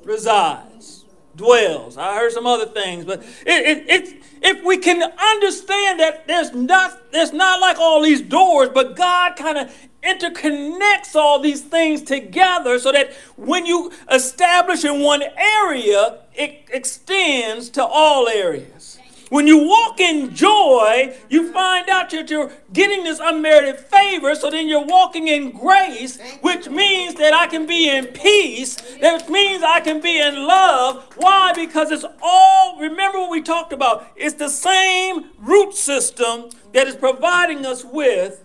resides, 0.03 1.05
dwells. 1.35 1.97
I 1.97 2.15
heard 2.15 2.31
some 2.31 2.45
other 2.45 2.67
things, 2.67 3.05
but 3.05 3.23
it, 3.45 3.47
it, 3.47 3.85
it, 3.89 4.23
if 4.41 4.63
we 4.63 4.77
can 4.77 5.01
understand 5.01 5.99
that 5.99 6.27
there's 6.27 6.53
not, 6.53 7.11
there's 7.11 7.33
not 7.33 7.59
like 7.59 7.79
all 7.79 8.01
these 8.01 8.21
doors, 8.21 8.69
but 8.69 8.95
God 8.95 9.35
kind 9.35 9.57
of 9.57 9.75
interconnects 10.03 11.15
all 11.15 11.39
these 11.39 11.61
things 11.61 12.03
together 12.03 12.77
so 12.77 12.91
that 12.91 13.11
when 13.35 13.65
you 13.65 13.91
establish 14.11 14.85
in 14.85 15.01
one 15.01 15.23
area, 15.35 16.19
it 16.35 16.65
extends 16.71 17.69
to 17.71 17.83
all 17.83 18.27
areas. 18.27 18.94
When 19.29 19.47
you 19.47 19.67
walk 19.67 19.99
in 19.99 20.35
joy, 20.35 21.17
you 21.29 21.51
find 21.51 21.89
out 21.89 22.11
that 22.11 22.29
you're 22.29 22.51
getting 22.73 23.03
this 23.03 23.19
unmerited 23.21 23.79
favor, 23.79 24.35
so 24.35 24.51
then 24.51 24.67
you're 24.67 24.85
walking 24.85 25.27
in 25.27 25.51
grace, 25.51 26.19
which 26.41 26.69
means 26.69 27.15
that 27.15 27.33
I 27.33 27.47
can 27.47 27.65
be 27.65 27.89
in 27.89 28.07
peace. 28.07 28.75
That 29.01 29.29
means 29.29 29.63
I 29.63 29.79
can 29.79 29.99
be 29.99 30.19
in 30.19 30.45
love. 30.45 31.11
Why? 31.17 31.53
Because 31.53 31.91
it's 31.91 32.05
all, 32.21 32.77
remember 32.79 33.19
what 33.19 33.31
we 33.31 33.41
talked 33.41 33.73
about, 33.73 34.07
it's 34.15 34.35
the 34.35 34.49
same 34.49 35.31
root 35.39 35.73
system 35.73 36.49
that 36.73 36.87
is 36.87 36.95
providing 36.95 37.65
us 37.65 37.83
with 37.83 38.43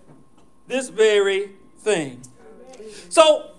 this 0.67 0.89
very 0.89 1.51
thing. 1.79 2.23
So, 3.11 3.51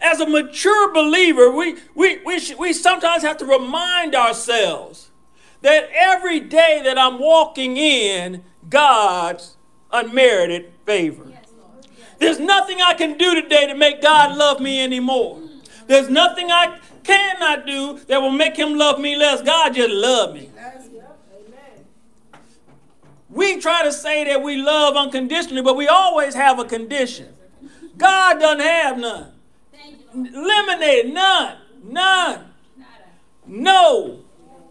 as 0.00 0.20
a 0.20 0.26
mature 0.26 0.92
believer, 0.92 1.50
we, 1.50 1.76
we, 1.94 2.18
we, 2.24 2.40
we 2.58 2.72
sometimes 2.72 3.22
have 3.22 3.36
to 3.38 3.44
remind 3.44 4.14
ourselves 4.14 5.09
that 5.62 5.88
every 5.92 6.40
day 6.40 6.80
that 6.84 6.98
I'm 6.98 7.18
walking 7.18 7.76
in 7.76 8.42
God's 8.68 9.56
unmerited 9.92 10.72
favor. 10.86 11.26
There's 12.18 12.38
nothing 12.38 12.80
I 12.82 12.94
can 12.94 13.16
do 13.16 13.34
today 13.40 13.66
to 13.66 13.74
make 13.74 14.02
God 14.02 14.36
love 14.36 14.60
me 14.60 14.82
anymore. 14.82 15.40
There's 15.86 16.10
nothing 16.10 16.50
I 16.50 16.78
cannot 17.02 17.66
do 17.66 17.98
that 18.08 18.20
will 18.20 18.30
make 18.30 18.56
him 18.56 18.76
love 18.76 19.00
me 19.00 19.16
less. 19.16 19.42
God 19.42 19.74
just 19.74 19.90
love 19.90 20.34
me. 20.34 20.50
We 23.30 23.60
try 23.60 23.84
to 23.84 23.92
say 23.92 24.24
that 24.24 24.42
we 24.42 24.56
love 24.56 24.96
unconditionally, 24.96 25.62
but 25.62 25.76
we 25.76 25.86
always 25.86 26.34
have 26.34 26.58
a 26.58 26.64
condition. 26.64 27.28
God 27.96 28.40
doesn't 28.40 28.60
have 28.60 28.98
none. 28.98 29.32
Eliminate 30.12 31.06
none. 31.12 31.58
None. 31.84 32.44
No. 33.46 34.20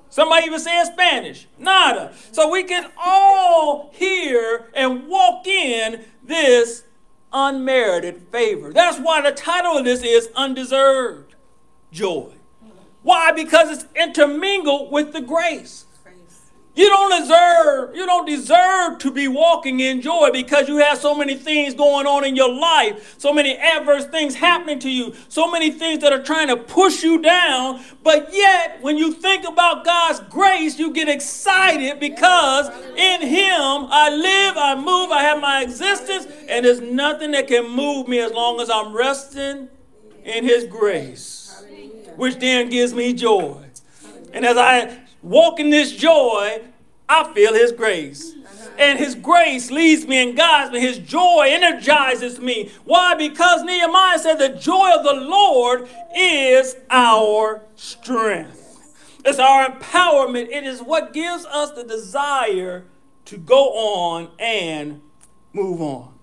Somebody 0.10 0.48
even 0.48 0.60
say 0.60 0.80
in 0.80 0.86
Spanish, 0.88 1.48
nada. 1.58 2.14
So 2.32 2.50
we 2.50 2.64
can 2.64 2.90
all 2.98 3.92
hear 3.94 4.72
and 4.74 5.08
walk 5.08 5.48
in 5.48 6.04
this 6.24 6.84
unmerited 7.32 8.24
favor. 8.32 8.74
That's 8.74 9.00
why 9.00 9.22
the 9.22 9.32
title 9.32 9.78
of 9.78 9.86
this 9.86 10.04
is 10.04 10.30
Undeserved 10.36 11.36
Joy. 11.92 12.32
Why? 13.04 13.32
Because 13.32 13.70
it's 13.70 13.86
intermingled 13.96 14.92
with 14.92 15.14
the 15.14 15.22
grace. 15.22 15.86
You 16.76 16.88
don't 16.88 17.22
deserve, 17.22 17.96
you 17.96 18.06
don't 18.06 18.26
deserve 18.26 19.00
to 19.00 19.12
be 19.12 19.28
walking 19.28 19.80
in 19.80 20.02
joy 20.02 20.30
because 20.32 20.70
you 20.70 20.78
have 20.78 20.98
so 20.98 21.14
many 21.14 21.36
things 21.36 21.74
going 21.74 22.08
on 22.08 22.24
in 22.24 22.36
your 22.36 22.54
life, 22.54 23.16
so 23.18 23.34
many 23.34 23.58
adverse 23.58 24.06
things 24.06 24.36
happening 24.36 24.80
to 24.80 24.90
you, 24.90 25.14
so 25.28 25.52
many 25.52 25.72
things 25.72 26.00
that 26.00 26.14
are 26.14 26.24
trying 26.24 26.48
to 26.48 26.56
push 26.56 27.04
you 27.04 27.22
down. 27.22 27.84
But 28.04 28.34
yet, 28.34 28.82
when 28.82 28.98
you 28.98 29.12
think 29.12 29.46
about 29.48 29.84
God's 29.84 30.22
grace, 30.30 30.80
you 30.80 30.94
get 30.94 31.10
excited 31.10 32.00
because 32.00 32.70
in 32.96 33.22
Him 33.28 33.88
I 33.90 34.10
live, 34.10 34.56
I 34.56 34.76
move, 34.76 35.12
I 35.12 35.24
have 35.24 35.42
my 35.42 35.64
existence, 35.64 36.28
and 36.48 36.66
there's 36.66 36.82
nothing 36.82 37.32
that 37.32 37.48
can 37.48 37.70
move 37.70 38.08
me 38.08 38.20
as 38.20 38.32
long 38.32 38.62
as 38.62 38.70
I'm 38.70 38.96
resting 38.96 39.68
in 40.24 40.44
His 40.46 40.66
grace, 40.66 41.62
which 42.16 42.38
then 42.38 42.70
gives 42.70 42.94
me 42.94 43.12
joy. 43.14 43.66
And 44.32 44.46
as 44.46 44.56
I 44.56 44.98
walk 45.22 45.60
in 45.60 45.70
this 45.70 45.92
joy, 45.92 46.62
I 47.08 47.34
feel 47.34 47.54
His 47.54 47.72
grace. 47.72 48.34
And 48.78 48.98
His 48.98 49.16
grace 49.16 49.72
leads 49.72 50.08
me 50.08 50.24
and 50.24 50.38
guides 50.38 50.72
me. 50.72 50.80
His 50.80 51.00
joy 51.00 51.48
energizes 51.50 52.40
me. 52.40 52.72
Why? 52.86 53.16
Because 53.16 53.64
Nehemiah 53.64 54.20
said, 54.20 54.36
The 54.36 54.50
joy 54.50 54.92
of 54.96 55.04
the 55.04 55.14
Lord 55.14 55.90
is 56.16 56.76
our 56.90 57.62
strength. 57.76 58.60
It's 59.26 59.40
our 59.40 59.70
empowerment. 59.70 60.50
It 60.50 60.64
is 60.64 60.82
what 60.82 61.14
gives 61.14 61.46
us 61.46 61.72
the 61.72 61.84
desire 61.84 62.86
to 63.26 63.38
go 63.38 63.70
on 63.74 64.30
and 64.40 65.02
move 65.54 65.82
on. 65.82 66.14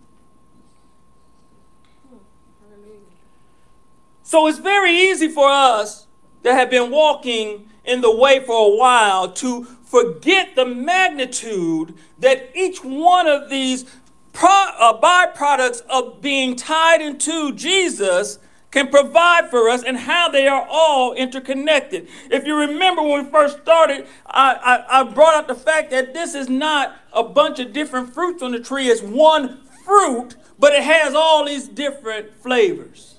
So 4.23 4.49
it's 4.49 4.59
very 4.59 4.93
easy 4.93 5.29
for 5.29 5.49
us 5.49 6.07
that 6.43 6.55
have 6.55 6.69
been 6.69 6.91
walking 6.91 7.69
in 7.87 8.01
the 8.01 8.15
way 8.15 8.41
for 8.41 8.73
a 8.73 8.77
while 8.77 9.33
to 9.33 9.65
forget 9.65 10.55
the 10.57 10.67
magnitude 10.67 11.95
that 12.19 12.51
each 12.55 12.85
one 12.85 13.27
of 13.27 13.49
these 13.49 13.85
pro- 14.33 14.49
uh, 14.49 15.01
byproducts 15.01 15.83
of 15.89 16.21
being 16.21 16.57
tied 16.57 17.01
into 17.01 17.53
Jesus 17.53 18.39
can 18.71 18.89
provide 18.89 19.49
for 19.49 19.69
us 19.71 19.83
and 19.83 19.97
how 19.97 20.29
they 20.29 20.47
are 20.47 20.67
all 20.69 21.15
interconnected. 21.15 22.09
If 22.31 22.47
you 22.47 22.55
remember 22.57 23.01
when 23.01 23.25
we 23.25 23.31
first 23.31 23.63
started, 23.63 24.07
I, 24.27 24.85
I, 24.91 25.01
I 25.01 25.03
brought 25.05 25.35
up 25.35 25.49
the 25.49 25.55
fact 25.55 25.91
that 25.93 26.13
this 26.13 26.35
is 26.35 26.49
not 26.49 26.95
a 27.13 27.23
bunch 27.23 27.59
of 27.59 27.73
different 27.73 28.13
fruits 28.13 28.43
on 28.43 28.53
the 28.53 28.61
tree, 28.61 28.89
it's 28.89 29.01
one 29.03 29.61
fruit, 29.85 30.37
but 30.59 30.75
it 30.75 30.83
has 30.83 31.15
all 31.15 31.45
these 31.47 31.69
different 31.69 32.35
flavors. 32.43 33.16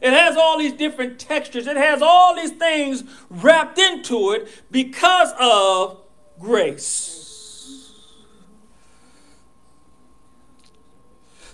It 0.00 0.12
has 0.12 0.36
all 0.36 0.58
these 0.58 0.72
different 0.72 1.18
textures. 1.18 1.66
It 1.66 1.76
has 1.76 2.02
all 2.02 2.34
these 2.34 2.52
things 2.52 3.04
wrapped 3.30 3.78
into 3.78 4.32
it 4.32 4.48
because 4.70 5.32
of 5.40 6.02
grace. 6.38 7.18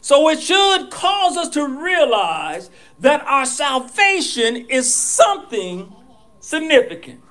So 0.01 0.29
it 0.29 0.41
should 0.41 0.91
cause 0.91 1.39
us 1.39 1.49
to 1.51 1.67
realize 1.67 2.71
that 2.99 3.23
our 3.27 3.47
salvation 3.47 4.57
is 4.69 4.93
something 4.93 5.91
significant. 6.41 7.23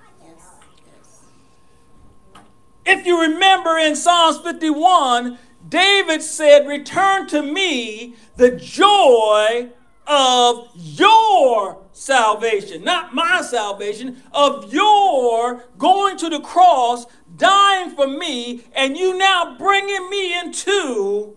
If 2.86 3.06
you 3.06 3.22
remember 3.22 3.78
in 3.78 3.96
Psalms 3.96 4.40
51, 4.40 5.38
David 5.70 6.22
said, 6.22 6.68
Return 6.68 7.28
to 7.28 7.42
me 7.42 8.16
the 8.36 8.52
joy 8.52 9.70
of 10.08 10.70
your 10.76 11.82
salvation, 11.92 12.84
not 12.84 13.14
my 13.14 13.42
salvation, 13.42 14.22
of 14.32 14.74
your 14.74 15.64
going 15.78 16.18
to 16.18 16.30
the 16.30 16.40
cross, 16.40 17.06
dying 17.38 17.92
for 17.92 18.08
me, 18.08 18.64
and 18.76 18.98
you 18.98 19.18
now 19.18 19.56
bringing 19.58 20.10
me 20.10 20.38
into 20.40 21.36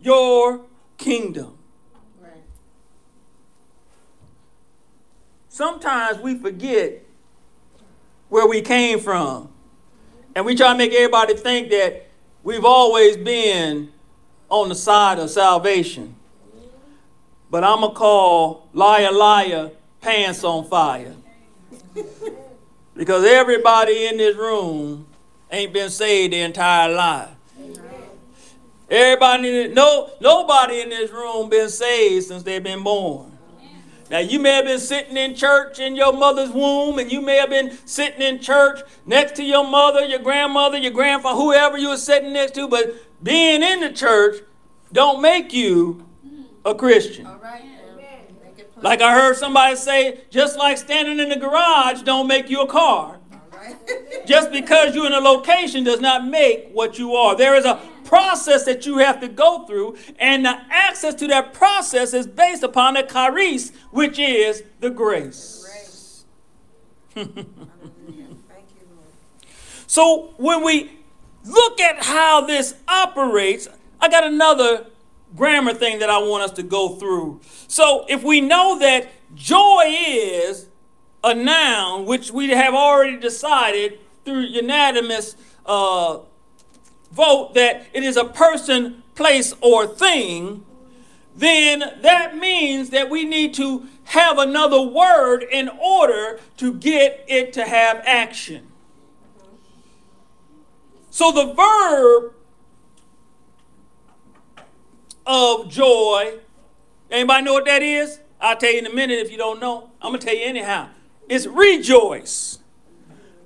your 0.00 0.62
kingdom. 0.98 1.56
Right. 2.20 2.32
Sometimes 5.48 6.18
we 6.18 6.38
forget 6.38 7.04
where 8.28 8.48
we 8.48 8.60
came 8.60 8.98
from. 8.98 9.50
And 10.34 10.44
we 10.44 10.56
try 10.56 10.72
to 10.72 10.78
make 10.78 10.92
everybody 10.92 11.34
think 11.34 11.70
that 11.70 12.08
we've 12.42 12.64
always 12.64 13.16
been 13.16 13.92
on 14.48 14.68
the 14.68 14.74
side 14.74 15.20
of 15.20 15.30
salvation. 15.30 16.16
But 17.54 17.62
I'm 17.62 17.82
going 17.82 17.92
to 17.92 17.96
call 17.96 18.68
liar, 18.72 19.12
liar, 19.12 19.70
pants 20.00 20.42
on 20.42 20.64
fire. 20.64 21.14
because 22.96 23.24
everybody 23.24 24.08
in 24.08 24.16
this 24.16 24.36
room 24.36 25.06
ain't 25.52 25.72
been 25.72 25.88
saved 25.88 26.32
the 26.32 26.40
entire 26.40 26.92
life. 26.92 27.30
Everybody, 28.90 29.68
no, 29.68 30.10
nobody 30.20 30.80
in 30.80 30.88
this 30.88 31.12
room 31.12 31.48
been 31.48 31.68
saved 31.68 32.24
since 32.24 32.42
they've 32.42 32.60
been 32.60 32.82
born. 32.82 33.38
Now, 34.10 34.18
you 34.18 34.40
may 34.40 34.54
have 34.54 34.64
been 34.64 34.80
sitting 34.80 35.16
in 35.16 35.36
church 35.36 35.78
in 35.78 35.94
your 35.94 36.12
mother's 36.12 36.50
womb, 36.50 36.98
and 36.98 37.12
you 37.12 37.20
may 37.20 37.36
have 37.36 37.50
been 37.50 37.78
sitting 37.86 38.20
in 38.20 38.40
church 38.40 38.80
next 39.06 39.36
to 39.36 39.44
your 39.44 39.64
mother, 39.64 40.04
your 40.04 40.18
grandmother, 40.18 40.76
your 40.76 40.90
grandfather, 40.90 41.36
whoever 41.36 41.78
you 41.78 41.90
were 41.90 41.96
sitting 41.98 42.32
next 42.32 42.56
to, 42.56 42.66
but 42.66 42.96
being 43.22 43.62
in 43.62 43.78
the 43.78 43.92
church 43.92 44.42
don't 44.92 45.22
make 45.22 45.52
you 45.52 46.03
a 46.64 46.74
Christian. 46.74 47.28
Like 48.80 49.00
I 49.00 49.14
heard 49.14 49.36
somebody 49.36 49.76
say, 49.76 50.20
just 50.30 50.58
like 50.58 50.78
standing 50.78 51.18
in 51.18 51.28
the 51.28 51.36
garage 51.36 52.02
don't 52.02 52.26
make 52.26 52.50
you 52.50 52.62
a 52.62 52.66
car. 52.66 53.18
Just 54.26 54.50
because 54.50 54.94
you're 54.94 55.06
in 55.06 55.12
a 55.12 55.20
location 55.20 55.84
does 55.84 56.00
not 56.00 56.26
make 56.26 56.68
what 56.72 56.98
you 56.98 57.14
are. 57.14 57.36
There 57.36 57.54
is 57.54 57.64
a 57.64 57.80
process 58.04 58.64
that 58.64 58.84
you 58.84 58.98
have 58.98 59.20
to 59.20 59.28
go 59.28 59.64
through, 59.66 59.96
and 60.18 60.44
the 60.44 60.60
access 60.70 61.14
to 61.14 61.26
that 61.28 61.54
process 61.54 62.12
is 62.12 62.26
based 62.26 62.62
upon 62.62 62.94
the 62.94 63.02
charis, 63.02 63.72
which 63.90 64.18
is 64.18 64.62
the 64.80 64.90
grace. 64.90 66.24
so 69.86 70.34
when 70.36 70.62
we 70.64 70.90
look 71.44 71.80
at 71.80 72.04
how 72.04 72.44
this 72.44 72.74
operates, 72.88 73.68
I 74.00 74.08
got 74.08 74.24
another 74.24 74.86
grammar 75.36 75.74
thing 75.74 75.98
that 75.98 76.10
I 76.10 76.18
want 76.18 76.44
us 76.44 76.52
to 76.52 76.62
go 76.62 76.90
through. 76.90 77.40
So 77.68 78.04
if 78.08 78.22
we 78.22 78.40
know 78.40 78.78
that 78.78 79.10
joy 79.34 79.84
is 79.86 80.68
a 81.22 81.34
noun, 81.34 82.04
which 82.04 82.30
we 82.30 82.50
have 82.50 82.74
already 82.74 83.18
decided 83.18 83.98
through 84.24 84.40
unanimous 84.40 85.36
uh, 85.66 86.18
vote 87.12 87.54
that 87.54 87.86
it 87.92 88.02
is 88.02 88.16
a 88.16 88.24
person, 88.24 89.02
place, 89.14 89.54
or 89.60 89.86
thing, 89.86 90.64
then 91.36 91.80
that 92.02 92.36
means 92.36 92.90
that 92.90 93.10
we 93.10 93.24
need 93.24 93.54
to 93.54 93.86
have 94.04 94.38
another 94.38 94.80
word 94.80 95.42
in 95.42 95.68
order 95.68 96.38
to 96.58 96.74
get 96.74 97.24
it 97.26 97.52
to 97.54 97.64
have 97.64 98.02
action. 98.04 98.68
So 101.10 101.32
the 101.32 101.54
verb 101.54 102.34
of 105.26 105.70
joy, 105.70 106.38
anybody 107.10 107.44
know 107.44 107.52
what 107.54 107.64
that 107.66 107.82
is? 107.82 108.20
I'll 108.40 108.56
tell 108.56 108.72
you 108.72 108.78
in 108.78 108.86
a 108.86 108.94
minute 108.94 109.18
if 109.18 109.30
you 109.30 109.38
don't 109.38 109.60
know. 109.60 109.90
I'm 110.02 110.10
going 110.10 110.20
to 110.20 110.26
tell 110.26 110.36
you 110.36 110.44
anyhow. 110.44 110.88
It's 111.28 111.46
rejoice. 111.46 112.58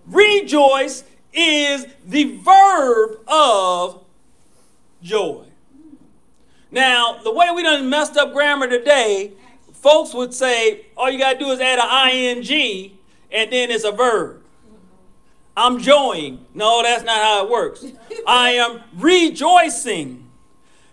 Rejoice 0.07 1.05
is 1.33 1.87
the 2.05 2.39
verb 2.39 3.21
of 3.29 4.05
joy. 5.03 5.45
Now, 6.71 7.21
the 7.23 7.33
way 7.33 7.49
we 7.55 7.63
done 7.63 7.89
messed 7.89 8.17
up 8.17 8.33
grammar 8.33 8.69
today, 8.69 9.33
folks 9.73 10.13
would 10.15 10.35
say 10.35 10.87
all 10.97 11.11
you 11.11 11.19
got 11.19 11.35
to 11.35 11.39
do 11.39 11.51
is 11.51 11.61
add 11.61 11.79
an 11.79 12.43
ing 12.43 12.99
and 13.31 13.53
then 13.53 13.71
it's 13.71 13.85
a 13.85 13.93
verb. 13.93 14.43
I'm 15.57 15.81
joying. 15.81 16.47
No, 16.55 16.83
that's 16.83 17.05
not 17.05 17.17
how 17.17 17.45
it 17.45 17.51
works. 17.51 17.85
I 18.27 18.51
am 18.51 18.81
rejoicing. 18.97 20.28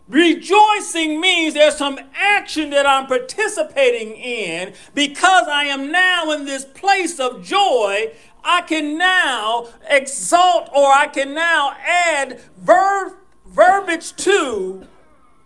Rejoicing 0.08 1.20
means 1.20 1.56
there's 1.56 1.78
some 1.78 2.00
action 2.14 2.70
that 2.70 2.86
I'm 2.86 3.08
participating 3.08 4.16
in 4.16 4.74
because 4.94 5.48
I 5.48 5.64
am 5.66 5.92
now 5.92 6.32
in 6.32 6.46
this 6.46 6.64
place 6.64 7.20
of 7.20 7.44
joy. 7.44 8.14
I 8.44 8.62
can 8.62 9.00
now 9.00 9.68
exalt 9.90 10.70
or 10.76 10.94
I 10.94 11.08
can 11.08 11.34
now 11.34 11.76
add 11.84 12.40
verb, 12.58 13.14
verbiage 13.48 14.16
to 14.18 14.88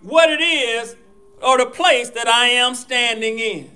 what 0.02 0.30
it 0.30 0.42
is 0.42 0.98
or 1.42 1.58
the 1.58 1.66
place 1.66 2.10
that 2.10 2.28
I 2.28 2.48
am 2.48 2.76
standing 2.76 3.40
in. 3.40 3.72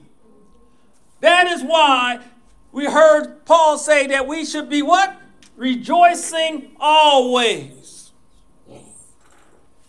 That 1.21 1.47
is 1.47 1.63
why 1.63 2.19
we 2.73 2.87
heard 2.87 3.45
Paul 3.45 3.77
say 3.77 4.07
that 4.07 4.27
we 4.27 4.43
should 4.43 4.69
be 4.69 4.81
what? 4.81 5.15
Rejoicing 5.55 6.71
always. 6.77 7.82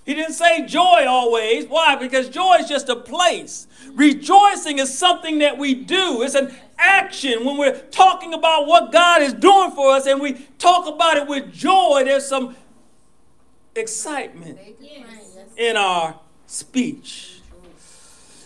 He 0.04 0.14
didn't 0.14 0.34
say 0.34 0.66
joy 0.66 1.06
always. 1.08 1.66
Why? 1.66 1.96
Because 1.96 2.28
joy 2.28 2.56
is 2.60 2.68
just 2.68 2.88
a 2.88 2.96
place. 2.96 3.66
Rejoicing 3.94 4.78
is 4.78 4.96
something 4.96 5.38
that 5.38 5.56
we 5.56 5.74
do, 5.74 6.22
it's 6.22 6.34
an 6.34 6.54
action. 6.78 7.44
When 7.44 7.56
we're 7.56 7.78
talking 7.78 8.34
about 8.34 8.66
what 8.66 8.92
God 8.92 9.22
is 9.22 9.32
doing 9.32 9.70
for 9.70 9.92
us 9.92 10.06
and 10.06 10.20
we 10.20 10.34
talk 10.58 10.86
about 10.86 11.16
it 11.16 11.26
with 11.26 11.52
joy, 11.52 12.02
there's 12.04 12.26
some 12.26 12.56
excitement 13.74 14.58
in 15.56 15.76
our 15.76 16.18
speech. 16.46 17.40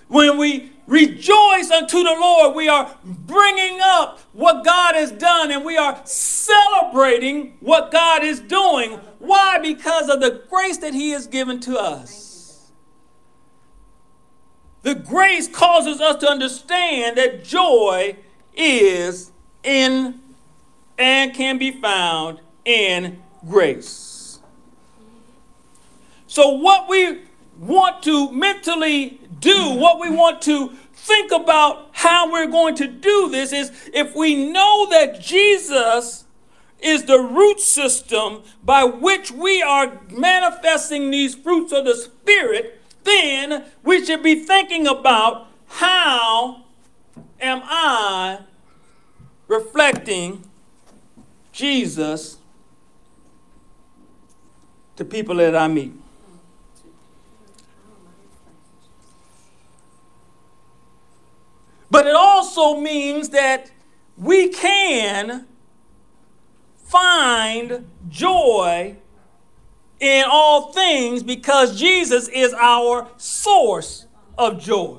When 0.09 0.39
we 0.39 0.73
rejoice 0.89 1.71
unto 1.71 2.03
the 2.03 2.17
Lord, 2.19 2.57
we 2.57 2.69
are 2.69 2.97
bringing 3.05 3.79
up 3.81 4.19
what 4.33 4.65
God 4.65 4.95
has 4.95 5.13
done 5.13 5.53
and 5.53 5.65
we 5.65 5.77
are 5.77 6.01
celebrating 6.05 7.57
what 7.61 7.93
God 7.93 8.25
is 8.25 8.41
doing. 8.41 8.99
Why? 9.19 9.59
Because 9.59 10.09
of 10.09 10.21
the 10.21 10.43
grace 10.49 10.79
that 10.79 10.95
He 10.95 11.11
has 11.11 11.27
given 11.27 11.61
to 11.61 11.79
us. 11.79 12.73
The 14.83 14.95
grace 14.95 15.47
causes 15.47 16.01
us 16.01 16.17
to 16.17 16.29
understand 16.29 17.19
that 17.19 17.45
joy 17.45 18.17
is 18.57 19.31
in 19.63 20.21
and 20.97 21.35
can 21.35 21.59
be 21.59 21.71
found 21.71 22.41
in 22.65 23.23
grace. 23.47 24.41
So, 26.27 26.49
what 26.51 26.89
we 26.89 27.28
want 27.59 28.03
to 28.05 28.31
mentally 28.33 29.21
do, 29.41 29.75
what 29.75 30.01
we 30.01 30.11
want 30.11 30.43
to 30.43 30.69
think 30.93 31.33
about 31.33 31.91
how 31.93 32.31
we're 32.31 32.47
going 32.47 32.75
to 32.77 32.87
do 32.87 33.29
this 33.31 33.53
is 33.53 33.91
if 33.93 34.15
we 34.15 34.51
know 34.51 34.89
that 34.91 35.21
Jesus 35.21 36.25
is 36.81 37.05
the 37.05 37.19
root 37.19 37.61
system 37.61 38.43
by 38.63 38.85
which 38.85 39.31
we 39.31 39.63
are 39.63 40.01
manifesting 40.11 41.11
these 41.11 41.35
fruits 41.35 41.73
of 41.73 41.85
the 41.85 41.95
Spirit, 41.95 42.81
then 43.05 43.65
we 43.83 44.05
should 44.05 44.23
be 44.23 44.37
thinking 44.37 44.87
about 44.87 45.49
how 45.67 46.65
am 47.41 47.63
I 47.65 48.41
reflecting 49.49 50.45
Jesus 51.53 52.39
to 54.97 55.05
people 55.05 55.37
that 55.37 55.57
I 55.57 55.69
meet? 55.69 55.93
But 61.91 62.07
it 62.07 62.15
also 62.15 62.81
means 62.81 63.31
that 63.31 63.71
we 64.17 64.49
can 64.49 65.47
find 66.77 67.87
joy 68.09 68.97
in 70.01 70.25
all 70.31 70.73
things 70.73 71.23
because 71.23 71.79
Jesus 71.79 72.29
is 72.29 72.53
our 72.55 73.09
source 73.17 74.07
of 74.37 74.61
joy. 74.61 74.99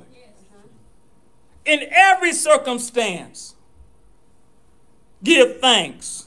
In 1.66 1.88
every 1.92 2.34
circumstance, 2.34 3.56
give 5.24 5.60
thanks. 5.60 6.26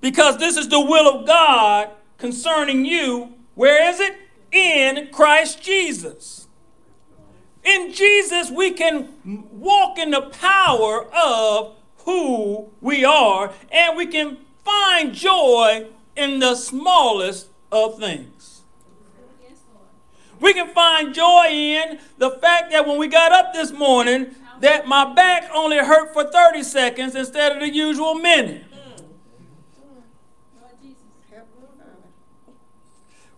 Because 0.00 0.38
this 0.38 0.56
is 0.56 0.68
the 0.68 0.80
will 0.80 1.08
of 1.08 1.26
God 1.26 1.90
concerning 2.18 2.84
you. 2.84 3.34
Where 3.54 3.88
is 3.88 3.98
it? 3.98 4.16
In 4.52 5.08
Christ 5.08 5.62
Jesus. 5.62 6.45
In 7.66 7.92
Jesus, 7.92 8.48
we 8.48 8.70
can 8.70 9.08
walk 9.50 9.98
in 9.98 10.12
the 10.12 10.22
power 10.22 11.04
of 11.12 11.74
who 12.04 12.70
we 12.80 13.04
are, 13.04 13.52
and 13.72 13.96
we 13.96 14.06
can 14.06 14.38
find 14.64 15.12
joy 15.12 15.86
in 16.14 16.38
the 16.38 16.54
smallest 16.54 17.48
of 17.72 17.98
things. 17.98 18.62
We 20.38 20.54
can 20.54 20.72
find 20.72 21.12
joy 21.12 21.46
in 21.48 21.98
the 22.18 22.30
fact 22.30 22.70
that 22.70 22.86
when 22.86 22.98
we 22.98 23.08
got 23.08 23.32
up 23.32 23.52
this 23.52 23.72
morning, 23.72 24.36
that 24.60 24.86
my 24.86 25.12
back 25.12 25.50
only 25.52 25.78
hurt 25.78 26.12
for 26.12 26.24
30 26.24 26.62
seconds 26.62 27.16
instead 27.16 27.52
of 27.52 27.60
the 27.60 27.74
usual 27.74 28.14
minute. 28.14 28.64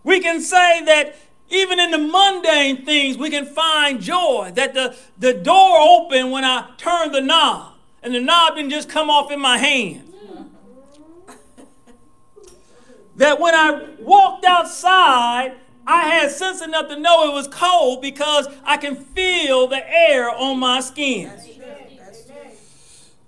We 0.03 0.19
can 0.19 0.41
say 0.41 0.83
that 0.85 1.15
even 1.49 1.79
in 1.79 1.91
the 1.91 1.97
mundane 1.97 2.85
things, 2.85 3.17
we 3.17 3.29
can 3.29 3.45
find 3.45 4.01
joy. 4.01 4.51
That 4.55 4.73
the, 4.73 4.95
the 5.17 5.33
door 5.33 5.77
opened 5.79 6.31
when 6.31 6.43
I 6.43 6.69
turned 6.77 7.13
the 7.13 7.21
knob, 7.21 7.73
and 8.03 8.13
the 8.13 8.19
knob 8.19 8.55
didn't 8.55 8.71
just 8.71 8.89
come 8.89 9.09
off 9.09 9.31
in 9.31 9.39
my 9.39 9.57
hand. 9.57 10.13
that 13.15 13.39
when 13.39 13.53
I 13.53 13.87
walked 13.99 14.45
outside, 14.45 15.53
I 15.85 16.01
had 16.03 16.31
sense 16.31 16.61
enough 16.61 16.87
to 16.89 16.99
know 16.99 17.29
it 17.29 17.33
was 17.33 17.47
cold 17.47 18.01
because 18.01 18.47
I 18.63 18.77
can 18.77 18.95
feel 18.95 19.67
the 19.67 19.81
air 19.89 20.29
on 20.29 20.59
my 20.59 20.81
skin. 20.81 21.31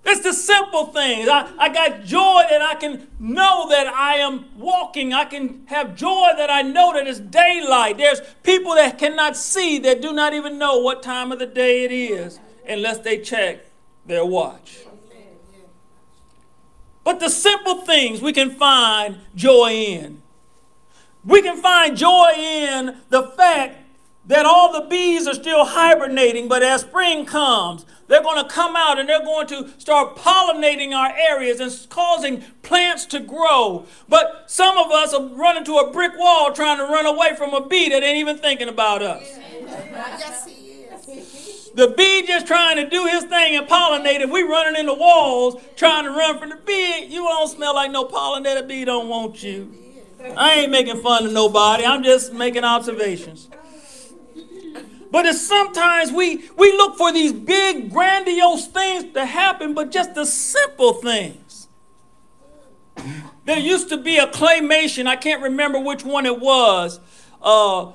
It's 0.04 0.22
the 0.22 0.32
simple 0.32 0.86
things. 0.86 1.28
I, 1.28 1.48
I 1.58 1.68
got 1.68 2.04
joy 2.04 2.42
that 2.50 2.60
I 2.60 2.74
can 2.74 3.06
know 3.20 3.68
that 3.68 3.86
I 3.86 4.16
am 4.16 4.46
walking. 4.58 5.12
I 5.12 5.24
can 5.24 5.64
have 5.66 5.94
joy 5.94 6.30
that 6.36 6.50
I 6.50 6.62
know 6.62 6.92
that 6.92 7.06
it's 7.06 7.20
daylight. 7.20 7.98
There's 7.98 8.20
people 8.42 8.74
that 8.74 8.98
cannot 8.98 9.36
see 9.36 9.78
that 9.80 10.02
do 10.02 10.12
not 10.12 10.34
even 10.34 10.58
know 10.58 10.78
what 10.78 11.02
time 11.02 11.30
of 11.30 11.38
the 11.38 11.46
day 11.46 11.84
it 11.84 11.92
is 11.92 12.40
unless 12.68 12.98
they 12.98 13.18
check 13.18 13.64
their 14.04 14.24
watch. 14.24 14.78
But 17.04 17.20
the 17.20 17.28
simple 17.28 17.82
things 17.82 18.20
we 18.20 18.32
can 18.32 18.50
find 18.50 19.18
joy 19.34 19.72
in. 19.72 20.22
We 21.24 21.42
can 21.42 21.60
find 21.60 21.96
joy 21.96 22.32
in 22.36 22.98
the 23.08 23.22
fact 23.22 23.81
that 24.26 24.46
all 24.46 24.72
the 24.72 24.88
bees 24.88 25.26
are 25.26 25.34
still 25.34 25.64
hibernating, 25.64 26.48
but 26.48 26.62
as 26.62 26.82
spring 26.82 27.26
comes, 27.26 27.84
they're 28.06 28.22
going 28.22 28.42
to 28.42 28.48
come 28.48 28.76
out 28.76 28.98
and 28.98 29.08
they're 29.08 29.24
going 29.24 29.46
to 29.48 29.68
start 29.78 30.16
pollinating 30.16 30.94
our 30.94 31.12
areas 31.16 31.60
and 31.60 31.90
causing 31.90 32.42
plants 32.62 33.06
to 33.06 33.20
grow. 33.20 33.86
But 34.08 34.44
some 34.46 34.78
of 34.78 34.90
us 34.90 35.12
are 35.14 35.26
running 35.26 35.64
to 35.64 35.76
a 35.76 35.90
brick 35.90 36.12
wall 36.18 36.52
trying 36.52 36.78
to 36.78 36.84
run 36.84 37.06
away 37.06 37.34
from 37.36 37.52
a 37.54 37.66
bee 37.66 37.88
that 37.88 38.02
ain't 38.02 38.18
even 38.18 38.38
thinking 38.38 38.68
about 38.68 39.02
us. 39.02 39.22
Yes, 39.64 40.46
he 40.46 40.52
is. 40.52 41.70
The 41.74 41.88
bee 41.88 42.24
just 42.26 42.46
trying 42.46 42.76
to 42.76 42.88
do 42.88 43.06
his 43.06 43.24
thing 43.24 43.56
and 43.56 43.66
pollinate. 43.66 44.20
If 44.20 44.30
we 44.30 44.42
running 44.42 44.78
into 44.78 44.92
walls 44.92 45.60
trying 45.74 46.04
to 46.04 46.10
run 46.10 46.38
from 46.38 46.50
the 46.50 46.56
bee, 46.56 47.06
you 47.06 47.22
don't 47.24 47.48
smell 47.48 47.74
like 47.74 47.90
no 47.90 48.04
pollinator 48.04 48.68
bee 48.68 48.84
don't 48.84 49.08
want 49.08 49.42
you. 49.42 49.72
I 50.36 50.54
ain't 50.54 50.70
making 50.70 51.00
fun 51.02 51.26
of 51.26 51.32
nobody. 51.32 51.84
I'm 51.84 52.02
just 52.04 52.32
making 52.32 52.62
observations. 52.62 53.48
But 55.12 55.26
it's 55.26 55.46
sometimes 55.46 56.10
we, 56.10 56.48
we 56.56 56.72
look 56.72 56.96
for 56.96 57.12
these 57.12 57.34
big, 57.34 57.92
grandiose 57.92 58.66
things 58.66 59.12
to 59.12 59.26
happen, 59.26 59.74
but 59.74 59.90
just 59.90 60.14
the 60.14 60.24
simple 60.24 60.94
things. 60.94 61.68
There 63.44 63.58
used 63.58 63.90
to 63.90 63.98
be 63.98 64.16
a 64.16 64.26
claymation, 64.26 65.06
I 65.06 65.16
can't 65.16 65.42
remember 65.42 65.78
which 65.78 66.02
one 66.02 66.24
it 66.24 66.40
was, 66.40 66.98
uh, 67.42 67.92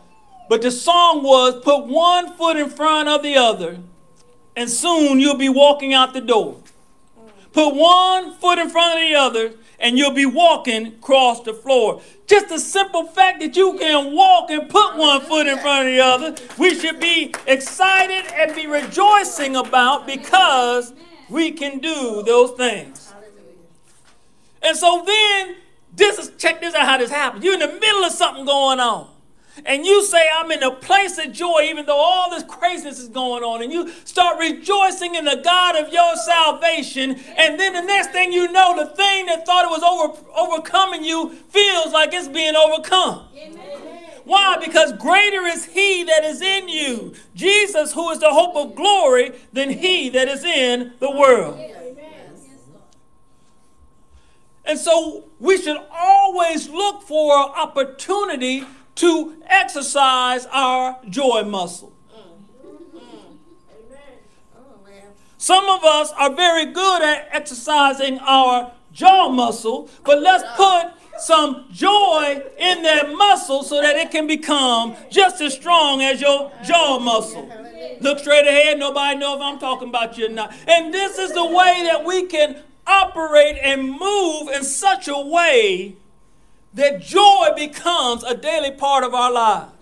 but 0.47 0.61
the 0.61 0.69
song 0.69 1.23
was 1.23 1.59
Put 1.63 1.87
one 1.87 2.35
foot 2.35 2.55
in 2.55 2.69
front 2.69 3.09
of 3.09 3.23
the 3.23 3.35
other, 3.35 3.79
and 4.55 4.69
soon 4.69 5.19
you'll 5.19 5.37
be 5.37 5.49
walking 5.49 5.95
out 5.95 6.13
the 6.13 6.21
door. 6.21 6.61
Put 7.57 7.73
one 7.73 8.35
foot 8.35 8.59
in 8.59 8.69
front 8.69 8.99
of 8.99 9.09
the 9.09 9.15
other, 9.15 9.51
and 9.79 9.97
you'll 9.97 10.13
be 10.13 10.27
walking 10.27 10.85
across 10.85 11.41
the 11.41 11.55
floor. 11.55 12.03
Just 12.27 12.49
the 12.49 12.59
simple 12.59 13.05
fact 13.05 13.39
that 13.39 13.57
you 13.57 13.75
can 13.79 14.13
walk 14.13 14.51
and 14.51 14.69
put 14.69 14.95
one 14.95 15.21
foot 15.21 15.47
in 15.47 15.57
front 15.57 15.87
of 15.87 15.95
the 15.95 15.99
other, 15.99 16.35
we 16.59 16.75
should 16.79 16.99
be 16.99 17.33
excited 17.47 18.31
and 18.35 18.53
be 18.53 18.67
rejoicing 18.67 19.55
about 19.55 20.05
because 20.05 20.93
we 21.31 21.49
can 21.51 21.79
do 21.79 22.21
those 22.21 22.51
things. 22.51 23.11
And 24.61 24.77
so 24.77 25.01
then, 25.03 25.55
this 25.95 26.19
is 26.19 26.33
check 26.37 26.61
this 26.61 26.75
out 26.75 26.85
how 26.85 26.99
this 26.99 27.09
happens. 27.09 27.43
You're 27.43 27.55
in 27.55 27.59
the 27.61 27.79
middle 27.79 28.03
of 28.03 28.11
something 28.11 28.45
going 28.45 28.79
on 28.79 29.09
and 29.65 29.85
you 29.85 30.03
say, 30.05 30.27
I'm 30.33 30.51
in 30.51 30.63
a 30.63 30.71
place 30.71 31.17
of 31.17 31.31
joy, 31.31 31.61
even 31.63 31.85
though 31.85 31.97
all 31.97 32.29
this 32.29 32.43
craziness 32.43 32.99
is 32.99 33.09
going 33.09 33.43
on, 33.43 33.61
and 33.61 33.71
you 33.71 33.89
start 34.05 34.39
rejoicing 34.39 35.15
in 35.15 35.25
the 35.25 35.41
God 35.43 35.75
of 35.75 35.91
your 35.91 36.15
salvation, 36.17 37.19
and 37.37 37.59
then 37.59 37.73
the 37.73 37.81
next 37.81 38.11
thing 38.11 38.31
you 38.31 38.51
know, 38.51 38.75
the 38.75 38.95
thing 38.95 39.25
that 39.27 39.45
thought 39.45 39.65
it 39.65 39.71
was 39.71 39.83
over, 39.83 40.31
overcoming 40.35 41.03
you 41.03 41.29
feels 41.49 41.93
like 41.93 42.13
it's 42.13 42.27
being 42.27 42.55
overcome. 42.55 43.25
Amen. 43.35 43.67
Why? 44.23 44.57
Because 44.57 44.91
greater 44.93 45.43
is 45.43 45.63
He 45.63 46.03
that 46.03 46.25
is 46.25 46.41
in 46.41 46.67
you, 46.67 47.13
Jesus, 47.33 47.93
who 47.93 48.09
is 48.09 48.19
the 48.19 48.29
hope 48.29 48.57
of 48.57 48.75
glory, 48.75 49.31
than 49.53 49.69
He 49.69 50.09
that 50.09 50.27
is 50.27 50.43
in 50.43 50.93
the 50.99 51.09
world. 51.09 51.57
And 54.65 54.77
so 54.77 55.23
we 55.39 55.57
should 55.57 55.77
always 55.89 56.67
look 56.67 57.03
for 57.03 57.33
opportunity 57.57 58.65
to 58.97 59.41
exercise 59.47 60.45
our 60.47 60.99
joy 61.09 61.43
muscle. 61.43 61.93
Some 65.37 65.69
of 65.69 65.83
us 65.83 66.11
are 66.17 66.33
very 66.33 66.65
good 66.65 67.01
at 67.03 67.29
exercising 67.31 68.19
our 68.19 68.71
jaw 68.91 69.29
muscle, 69.29 69.89
but 70.03 70.19
let's 70.21 70.43
put 70.55 70.93
some 71.21 71.65
joy 71.71 72.43
in 72.57 72.81
that 72.83 73.09
muscle 73.15 73.63
so 73.63 73.81
that 73.81 73.95
it 73.95 74.11
can 74.11 74.27
become 74.27 74.95
just 75.11 75.39
as 75.41 75.53
strong 75.53 76.01
as 76.01 76.19
your 76.19 76.51
jaw 76.63 76.99
muscle. 76.99 77.49
Look 78.01 78.19
straight 78.19 78.47
ahead, 78.47 78.79
nobody 78.79 79.17
know 79.17 79.35
if 79.35 79.41
I'm 79.41 79.59
talking 79.59 79.89
about 79.89 80.17
you 80.17 80.25
or 80.25 80.29
not. 80.29 80.53
And 80.67 80.93
this 80.93 81.17
is 81.19 81.33
the 81.33 81.45
way 81.45 81.83
that 81.85 82.03
we 82.05 82.25
can 82.25 82.57
operate 82.85 83.57
and 83.61 83.91
move 83.91 84.49
in 84.49 84.63
such 84.63 85.07
a 85.07 85.19
way 85.19 85.95
that 86.77 87.01
joy 87.01 87.49
becomes 87.55 88.23
a 88.23 88.35
daily 88.35 88.71
part 88.71 89.03
of 89.03 89.13
our 89.13 89.31
lives. 89.31 89.73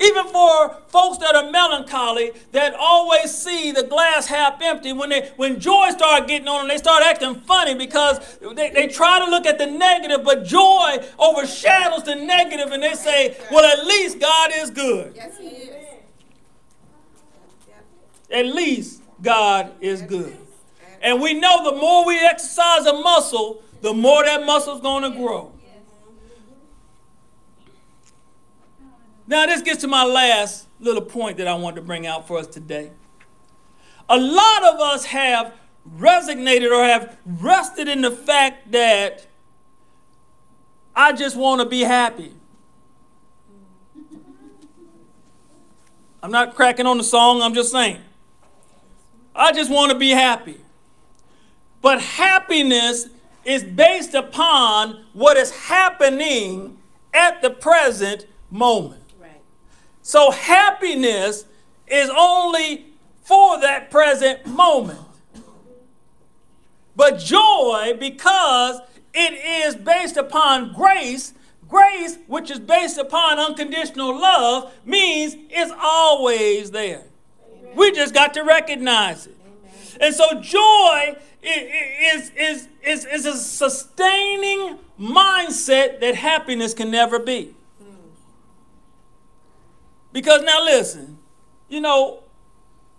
Even 0.00 0.26
for 0.26 0.78
folks 0.88 1.18
that 1.18 1.36
are 1.36 1.50
melancholy, 1.50 2.32
that 2.50 2.74
always 2.74 3.32
see 3.32 3.70
the 3.72 3.84
glass 3.84 4.26
half 4.26 4.60
empty, 4.60 4.92
when, 4.92 5.10
they, 5.10 5.30
when 5.36 5.60
joy 5.60 5.90
starts 5.90 6.26
getting 6.26 6.48
on 6.48 6.60
them, 6.60 6.68
they 6.68 6.78
start 6.78 7.04
acting 7.04 7.36
funny 7.36 7.74
because 7.74 8.38
they, 8.56 8.70
they 8.70 8.88
try 8.88 9.18
to 9.24 9.30
look 9.30 9.46
at 9.46 9.58
the 9.58 9.66
negative, 9.66 10.24
but 10.24 10.44
joy 10.44 10.96
overshadows 11.18 12.02
the 12.04 12.14
negative, 12.16 12.72
and 12.72 12.82
they 12.82 12.94
say, 12.94 13.36
Well, 13.50 13.64
at 13.64 13.86
least 13.86 14.18
God 14.18 14.50
is 14.54 14.70
good. 14.70 15.12
Yes, 15.14 15.38
He 15.38 15.46
is. 15.46 15.76
At 18.30 18.46
least 18.46 19.02
God 19.20 19.72
is 19.80 20.00
good. 20.00 20.36
And 21.02 21.20
we 21.20 21.34
know 21.34 21.70
the 21.70 21.76
more 21.78 22.06
we 22.06 22.18
exercise 22.18 22.86
a 22.86 22.94
muscle, 22.94 23.62
the 23.82 23.92
more 23.92 24.24
that 24.24 24.46
muscle's 24.46 24.80
going 24.80 25.02
to 25.02 25.16
grow. 25.16 25.52
Now, 29.26 29.46
this 29.46 29.62
gets 29.62 29.80
to 29.82 29.88
my 29.88 30.04
last 30.04 30.66
little 30.80 31.02
point 31.02 31.36
that 31.38 31.46
I 31.46 31.54
want 31.54 31.76
to 31.76 31.82
bring 31.82 32.06
out 32.06 32.26
for 32.26 32.38
us 32.38 32.46
today. 32.46 32.90
A 34.08 34.18
lot 34.18 34.64
of 34.64 34.80
us 34.80 35.06
have 35.06 35.54
resignated 35.84 36.70
or 36.72 36.84
have 36.84 37.16
rested 37.24 37.88
in 37.88 38.02
the 38.02 38.10
fact 38.10 38.72
that 38.72 39.26
I 40.94 41.12
just 41.12 41.36
want 41.36 41.60
to 41.60 41.68
be 41.68 41.80
happy. 41.80 42.34
I'm 46.22 46.30
not 46.30 46.54
cracking 46.54 46.86
on 46.86 46.98
the 46.98 47.04
song, 47.04 47.42
I'm 47.42 47.54
just 47.54 47.72
saying. 47.72 47.98
I 49.34 49.52
just 49.52 49.70
want 49.70 49.90
to 49.92 49.98
be 49.98 50.10
happy. 50.10 50.60
But 51.80 52.00
happiness 52.00 53.08
is 53.44 53.64
based 53.64 54.14
upon 54.14 55.04
what 55.14 55.36
is 55.36 55.50
happening 55.50 56.78
at 57.12 57.42
the 57.42 57.50
present 57.50 58.26
moment. 58.50 59.01
So 60.02 60.32
happiness 60.32 61.44
is 61.86 62.10
only 62.10 62.86
for 63.22 63.60
that 63.60 63.90
present 63.90 64.44
moment. 64.46 64.98
But 66.94 67.18
joy, 67.18 67.96
because 67.98 68.80
it 69.14 69.32
is 69.32 69.76
based 69.76 70.16
upon 70.16 70.74
grace, 70.74 71.32
grace, 71.68 72.18
which 72.26 72.50
is 72.50 72.58
based 72.58 72.98
upon 72.98 73.38
unconditional 73.38 74.18
love, 74.18 74.72
means 74.84 75.36
it's 75.48 75.72
always 75.80 76.70
there. 76.72 77.04
Amen. 77.50 77.76
We 77.76 77.92
just 77.92 78.12
got 78.12 78.34
to 78.34 78.42
recognize 78.42 79.26
it. 79.26 79.36
Amen. 79.46 79.98
And 80.00 80.14
so 80.14 80.40
joy 80.40 81.16
is, 81.42 82.30
is, 82.36 82.68
is, 82.82 83.06
is 83.06 83.26
a 83.26 83.36
sustaining 83.36 84.78
mindset 85.00 86.00
that 86.00 86.14
happiness 86.14 86.74
can 86.74 86.90
never 86.90 87.18
be. 87.18 87.54
Because 90.12 90.42
now 90.42 90.62
listen, 90.64 91.18
you 91.68 91.80
know, 91.80 92.22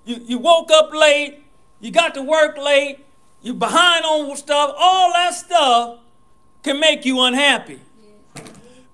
you, 0.06 0.18
you 0.26 0.38
woke 0.40 0.72
up 0.72 0.92
late, 0.94 1.44
you 1.80 1.92
got 1.92 2.14
to 2.16 2.24
work 2.24 2.58
late, 2.58 3.06
you're 3.42 3.54
behind 3.54 4.06
on 4.06 4.36
stuff, 4.36 4.74
all 4.78 5.12
that 5.14 5.34
stuff 5.34 6.00
can 6.64 6.80
make 6.80 7.06
you 7.06 7.22
unhappy. 7.22 7.80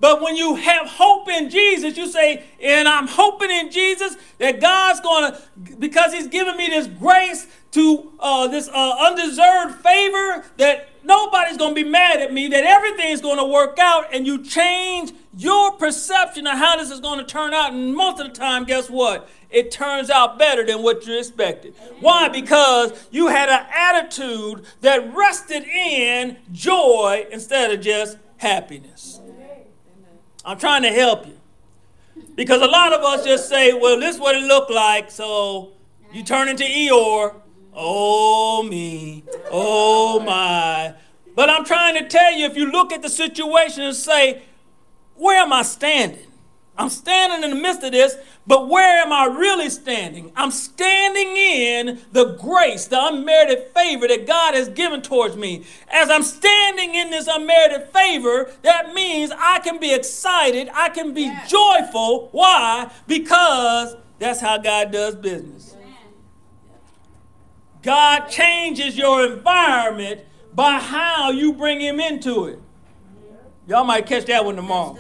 But 0.01 0.21
when 0.21 0.37
you 0.37 0.55
have 0.55 0.87
hope 0.87 1.27
in 1.27 1.49
Jesus, 1.49 1.97
you 1.97 2.07
say, 2.07 2.45
and 2.61 2.87
I'm 2.87 3.07
hoping 3.07 3.51
in 3.51 3.69
Jesus 3.69 4.15
that 4.37 4.61
God's 4.61 5.01
going 5.01 5.33
to, 5.33 5.75
because 5.75 6.13
He's 6.13 6.27
given 6.27 6.55
me 6.55 6.67
this 6.67 6.87
grace 6.87 7.47
to 7.71 8.13
uh, 8.19 8.47
this 8.47 8.69
uh, 8.69 8.95
undeserved 9.07 9.83
favor, 9.83 10.45
that 10.57 10.89
nobody's 11.03 11.57
going 11.57 11.75
to 11.75 11.83
be 11.83 11.89
mad 11.89 12.21
at 12.21 12.33
me, 12.33 12.47
that 12.47 12.63
everything's 12.63 13.21
going 13.21 13.37
to 13.37 13.45
work 13.45 13.77
out, 13.79 14.13
and 14.13 14.25
you 14.25 14.43
change 14.43 15.11
your 15.37 15.71
perception 15.73 16.47
of 16.47 16.57
how 16.57 16.77
this 16.77 16.91
is 16.91 16.99
going 16.99 17.19
to 17.19 17.25
turn 17.25 17.53
out. 17.53 17.73
And 17.73 17.95
most 17.95 18.19
of 18.19 18.27
the 18.27 18.33
time, 18.33 18.65
guess 18.65 18.89
what? 18.89 19.29
It 19.49 19.71
turns 19.71 20.09
out 20.09 20.37
better 20.37 20.65
than 20.65 20.83
what 20.83 21.05
you 21.07 21.17
expected. 21.17 21.73
Why? 21.99 22.29
Because 22.29 23.07
you 23.11 23.27
had 23.27 23.49
an 23.49 23.65
attitude 23.73 24.65
that 24.81 25.13
rested 25.15 25.63
in 25.63 26.37
joy 26.51 27.25
instead 27.31 27.71
of 27.71 27.81
just 27.81 28.17
happiness. 28.37 29.19
I'm 30.45 30.57
trying 30.57 30.83
to 30.83 30.89
help 30.91 31.25
you. 31.25 31.37
Because 32.35 32.61
a 32.61 32.67
lot 32.67 32.93
of 32.93 33.01
us 33.01 33.25
just 33.25 33.49
say, 33.49 33.73
well, 33.73 33.99
this 33.99 34.15
is 34.15 34.21
what 34.21 34.35
it 34.35 34.43
looked 34.43 34.71
like, 34.71 35.11
so 35.11 35.73
you 36.13 36.23
turn 36.23 36.47
into 36.47 36.63
Eeyore. 36.63 37.35
Oh, 37.73 38.63
me. 38.63 39.23
Oh, 39.51 40.19
my. 40.19 40.93
But 41.35 41.49
I'm 41.49 41.65
trying 41.65 41.95
to 41.95 42.07
tell 42.07 42.33
you, 42.33 42.45
if 42.45 42.57
you 42.57 42.71
look 42.71 42.91
at 42.91 43.01
the 43.01 43.09
situation 43.09 43.83
and 43.83 43.95
say, 43.95 44.43
where 45.15 45.37
am 45.41 45.53
I 45.53 45.61
standing? 45.61 46.25
I'm 46.77 46.89
standing 46.89 47.43
in 47.43 47.49
the 47.55 47.61
midst 47.61 47.83
of 47.83 47.91
this, 47.91 48.15
but 48.47 48.69
where 48.69 48.99
am 48.99 49.11
I 49.11 49.25
really 49.25 49.69
standing? 49.69 50.31
I'm 50.33 50.49
standing 50.49 51.35
in 51.35 51.99
the 52.13 52.37
grace, 52.39 52.87
the 52.87 53.05
unmerited 53.05 53.67
favor 53.75 54.07
that 54.07 54.25
God 54.25 54.53
has 54.53 54.69
given 54.69 55.01
towards 55.01 55.35
me. 55.35 55.65
As 55.89 56.09
I'm 56.09 56.23
standing 56.23 56.95
in 56.95 57.11
this 57.11 57.27
unmerited 57.27 57.89
favor, 57.89 58.49
that 58.61 58.93
means 58.93 59.31
I 59.37 59.59
can 59.59 59.77
be 59.77 59.93
excited, 59.93 60.69
I 60.73 60.87
can 60.87 61.13
be 61.13 61.23
yeah. 61.23 61.45
joyful. 61.47 62.29
Why? 62.31 62.89
Because 63.07 63.97
that's 64.17 64.39
how 64.39 64.57
God 64.57 64.91
does 64.91 65.15
business. 65.15 65.75
God 67.81 68.27
changes 68.27 68.97
your 68.97 69.25
environment 69.25 70.21
by 70.53 70.79
how 70.79 71.31
you 71.31 71.53
bring 71.53 71.79
Him 71.79 71.99
into 71.99 72.45
it. 72.45 72.59
Y'all 73.67 73.85
might 73.85 74.05
catch 74.05 74.25
that 74.25 74.43
one 74.43 74.55
tomorrow. 74.55 74.97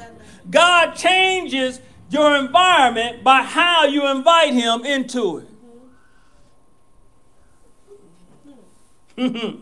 God 0.49 0.93
changes 0.93 1.81
your 2.09 2.35
environment 2.37 3.23
by 3.23 3.41
how 3.41 3.85
you 3.85 4.07
invite 4.09 4.53
Him 4.53 4.85
into 4.85 5.37
it. 5.39 5.47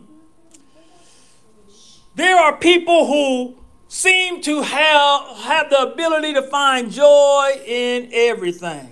there 2.16 2.38
are 2.38 2.56
people 2.58 3.08
who 3.08 3.58
seem 3.88 4.42
to 4.42 4.62
have, 4.62 5.38
have 5.38 5.70
the 5.70 5.92
ability 5.94 6.34
to 6.34 6.44
find 6.44 6.92
joy 6.92 7.60
in 7.66 8.10
everything. 8.14 8.92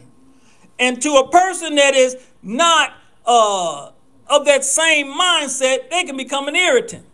And 0.79 1.01
to 1.03 1.15
a 1.15 1.29
person 1.29 1.75
that 1.75 1.93
is 1.93 2.17
not 2.41 2.93
uh, 3.25 3.91
of 4.27 4.45
that 4.45 4.63
same 4.63 5.07
mindset, 5.07 5.89
they 5.89 6.03
can 6.03 6.17
become 6.17 6.47
an 6.47 6.55
irritant. 6.55 7.05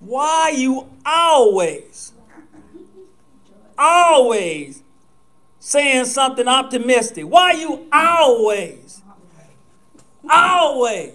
Why 0.00 0.52
you 0.56 0.88
always 1.04 2.12
always 3.78 4.82
saying 5.60 6.06
something 6.06 6.48
optimistic? 6.48 7.24
Why 7.24 7.52
you 7.52 7.86
always, 7.92 9.02
always? 10.28 11.14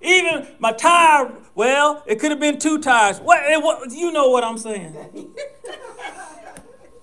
Even 0.00 0.46
my 0.58 0.72
tire, 0.72 1.32
well, 1.54 2.02
it 2.06 2.18
could 2.18 2.30
have 2.30 2.40
been 2.40 2.58
two 2.58 2.78
tires. 2.80 3.18
What, 3.18 3.40
eh, 3.44 3.56
what 3.56 3.90
you 3.90 4.12
know 4.12 4.30
what 4.30 4.44
I'm 4.44 4.58
saying? 4.58 4.94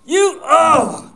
You, 0.05 0.39
oh. 0.43 1.11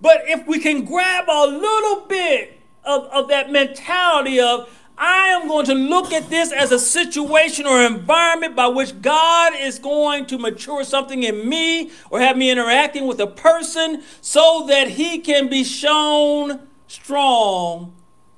But 0.00 0.22
if 0.26 0.46
we 0.46 0.58
can 0.58 0.84
grab 0.84 1.24
a 1.28 1.46
little 1.46 2.06
bit 2.06 2.60
of, 2.84 3.04
of 3.06 3.28
that 3.28 3.50
mentality 3.50 4.40
of, 4.40 4.68
I 4.98 5.28
am 5.28 5.48
going 5.48 5.66
to 5.66 5.74
look 5.74 6.12
at 6.12 6.28
this 6.28 6.52
as 6.52 6.70
a 6.70 6.78
situation 6.78 7.66
or 7.66 7.82
environment 7.82 8.54
by 8.54 8.68
which 8.68 9.00
God 9.00 9.54
is 9.56 9.78
going 9.78 10.26
to 10.26 10.38
mature 10.38 10.84
something 10.84 11.22
in 11.22 11.48
me 11.48 11.90
or 12.10 12.20
have 12.20 12.36
me 12.36 12.50
interacting 12.50 13.06
with 13.06 13.18
a 13.18 13.26
person 13.26 14.02
so 14.20 14.66
that 14.68 14.90
he 14.90 15.18
can 15.18 15.48
be 15.48 15.64
shown 15.64 16.68
strong 16.86 17.94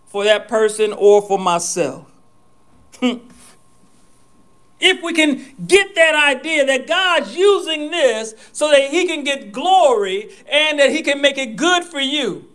for 0.07 0.25
that 0.25 0.49
person 0.49 0.93
or 0.93 1.21
for 1.21 1.39
myself. 1.39 2.11
if 3.03 5.03
we 5.03 5.13
can 5.13 5.55
get 5.67 5.95
that 5.97 6.37
idea 6.37 6.65
that 6.65 6.87
God's 6.87 7.37
using 7.37 7.91
this 7.91 8.35
so 8.53 8.71
that 8.71 8.91
he 8.91 9.07
can 9.07 9.25
get 9.25 9.51
glory 9.51 10.31
and 10.47 10.79
that 10.79 10.91
he 10.91 11.03
can 11.03 11.21
make 11.21 11.37
it 11.37 11.57
good 11.57 11.85
for 11.85 12.01
you, 12.01 12.49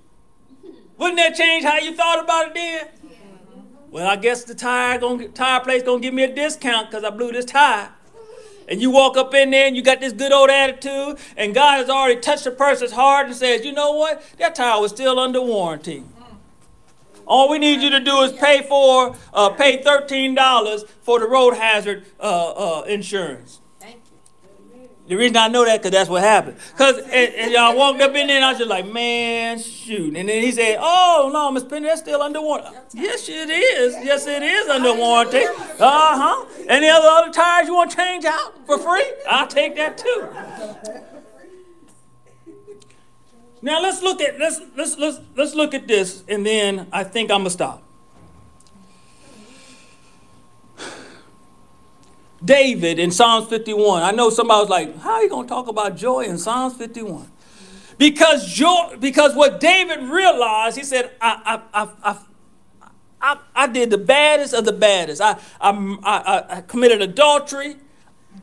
wouldn't 0.99 1.17
that 1.17 1.35
change 1.35 1.63
how 1.63 1.77
you 1.77 1.95
thought 1.95 2.23
about 2.23 2.47
it 2.47 2.53
then? 2.53 2.87
Well, 3.89 4.07
I 4.07 4.17
guess 4.17 4.43
the 4.43 4.53
tire 4.53 4.99
gonna, 4.99 5.29
tire 5.29 5.61
place 5.61 5.81
gonna 5.81 5.99
give 5.99 6.13
me 6.13 6.23
a 6.23 6.33
discount 6.33 6.91
because 6.91 7.03
I 7.03 7.09
blew 7.09 7.31
this 7.31 7.45
tire. 7.45 7.89
And 8.67 8.79
you 8.79 8.91
walk 8.91 9.17
up 9.17 9.33
in 9.33 9.49
there 9.49 9.65
and 9.65 9.75
you 9.75 9.81
got 9.81 9.99
this 9.99 10.13
good 10.13 10.31
old 10.31 10.51
attitude, 10.51 11.17
and 11.35 11.55
God 11.55 11.77
has 11.77 11.89
already 11.89 12.21
touched 12.21 12.43
the 12.43 12.51
person's 12.51 12.91
heart 12.91 13.25
and 13.25 13.35
says, 13.35 13.65
you 13.65 13.71
know 13.71 13.93
what? 13.93 14.23
That 14.37 14.53
tire 14.53 14.79
was 14.79 14.91
still 14.91 15.17
under 15.19 15.41
warranty. 15.41 16.03
All 17.25 17.49
we 17.49 17.59
need 17.59 17.81
you 17.81 17.89
to 17.91 17.99
do 17.99 18.21
is 18.21 18.31
pay 18.33 18.61
for, 18.63 19.15
uh, 19.33 19.49
pay 19.49 19.81
$13 19.81 20.87
for 21.01 21.19
the 21.19 21.27
road 21.27 21.55
hazard 21.55 22.05
uh, 22.19 22.79
uh, 22.79 22.81
insurance. 22.83 23.58
The 25.09 25.17
reason 25.17 25.37
I 25.37 25.47
know 25.47 25.65
that 25.65 25.81
because 25.81 25.89
that's 25.89 26.07
what 26.07 26.21
happened. 26.21 26.57
Because 26.71 26.99
and, 27.11 27.51
y'all 27.51 27.75
walked 27.75 27.99
up 27.99 28.13
in 28.13 28.27
there 28.27 28.35
and 28.35 28.45
I 28.45 28.51
was 28.51 28.59
just 28.59 28.69
like, 28.69 28.85
man, 28.85 29.57
shoot. 29.57 30.15
And 30.15 30.29
then 30.29 30.43
he 30.43 30.51
said, 30.51 30.77
oh, 30.79 31.31
no, 31.33 31.51
Miss 31.51 31.63
Penny, 31.63 31.87
that's 31.87 32.01
still 32.01 32.21
under 32.21 32.39
warranty. 32.39 32.77
Yes, 32.93 33.27
it 33.27 33.49
is. 33.49 33.95
Yes, 34.05 34.27
it 34.27 34.43
is 34.43 34.69
under 34.69 34.93
warranty. 34.93 35.45
Uh-huh. 35.79 36.45
Any 36.67 36.89
other 36.89 37.07
other 37.07 37.31
tires 37.31 37.67
you 37.67 37.73
want 37.73 37.89
to 37.89 37.97
change 37.97 38.23
out 38.23 38.53
for 38.67 38.77
free? 38.77 39.11
I'll 39.27 39.47
take 39.47 39.75
that 39.77 39.97
too. 39.97 40.27
Now 43.63 43.81
let's 43.81 44.03
look 44.03 44.21
at 44.21 44.39
let's 44.39 44.61
let's 44.77 44.95
let's 44.99 45.19
let's 45.35 45.55
look 45.55 45.73
at 45.73 45.87
this 45.87 46.23
and 46.29 46.45
then 46.45 46.85
I 46.93 47.03
think 47.03 47.31
I'm 47.31 47.39
gonna 47.39 47.49
stop. 47.49 47.81
David 52.43 52.99
in 52.99 53.11
Psalms 53.11 53.47
51. 53.47 54.03
I 54.03 54.11
know 54.11 54.29
somebody 54.29 54.61
was 54.61 54.69
like, 54.69 54.99
how 54.99 55.15
are 55.15 55.23
you 55.23 55.29
going 55.29 55.45
to 55.45 55.49
talk 55.49 55.67
about 55.67 55.97
joy 55.97 56.21
in 56.21 56.37
Psalms 56.37 56.75
51? 56.75 57.29
Because 57.97 58.47
joy, 58.47 58.95
because 58.99 59.35
what 59.35 59.59
David 59.59 60.03
realized, 60.03 60.77
he 60.77 60.83
said, 60.83 61.11
I, 61.19 61.61
I, 61.73 61.87
I, 62.03 62.17
I, 63.21 63.39
I 63.53 63.67
did 63.67 63.89
the 63.89 63.97
baddest 63.97 64.53
of 64.53 64.63
the 64.63 64.71
baddest. 64.71 65.21
I, 65.21 65.37
I, 65.59 65.97
I, 66.03 66.57
I 66.57 66.61
committed 66.61 67.01
adultery. 67.01 67.75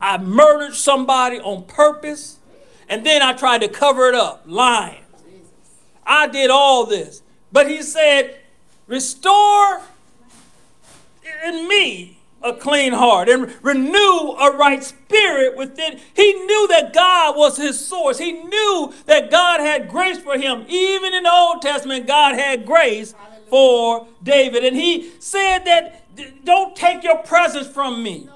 I 0.00 0.18
murdered 0.18 0.74
somebody 0.74 1.40
on 1.40 1.64
purpose. 1.64 2.38
And 2.88 3.04
then 3.04 3.22
I 3.22 3.32
tried 3.32 3.62
to 3.62 3.68
cover 3.68 4.08
it 4.08 4.14
up, 4.14 4.42
lying. 4.46 5.02
I 6.04 6.28
did 6.28 6.50
all 6.50 6.86
this. 6.86 7.22
But 7.50 7.68
he 7.70 7.82
said, 7.82 8.38
restore 8.86 9.82
in 11.46 11.66
me 11.66 12.15
a 12.48 12.56
clean 12.56 12.92
heart 12.92 13.28
and 13.28 13.54
renew 13.62 14.32
a 14.38 14.56
right 14.56 14.82
spirit 14.82 15.56
within. 15.56 15.98
He 16.14 16.32
knew 16.32 16.68
that 16.68 16.92
God 16.92 17.36
was 17.36 17.56
his 17.56 17.84
source. 17.84 18.18
He 18.18 18.32
knew 18.32 18.92
that 19.06 19.30
God 19.30 19.60
had 19.60 19.88
grace 19.88 20.18
for 20.18 20.38
him. 20.38 20.64
Even 20.68 21.14
in 21.14 21.24
the 21.24 21.32
Old 21.32 21.62
Testament, 21.62 22.06
God 22.06 22.34
had 22.34 22.66
grace. 22.66 23.14
for 23.48 24.06
David. 24.22 24.64
And 24.64 24.76
he 24.76 25.12
said 25.18 25.60
that, 25.60 26.02
don't 26.44 26.74
take 26.74 27.02
your 27.04 27.18
presence 27.18 27.66
from 27.66 28.02
me. 28.02 28.28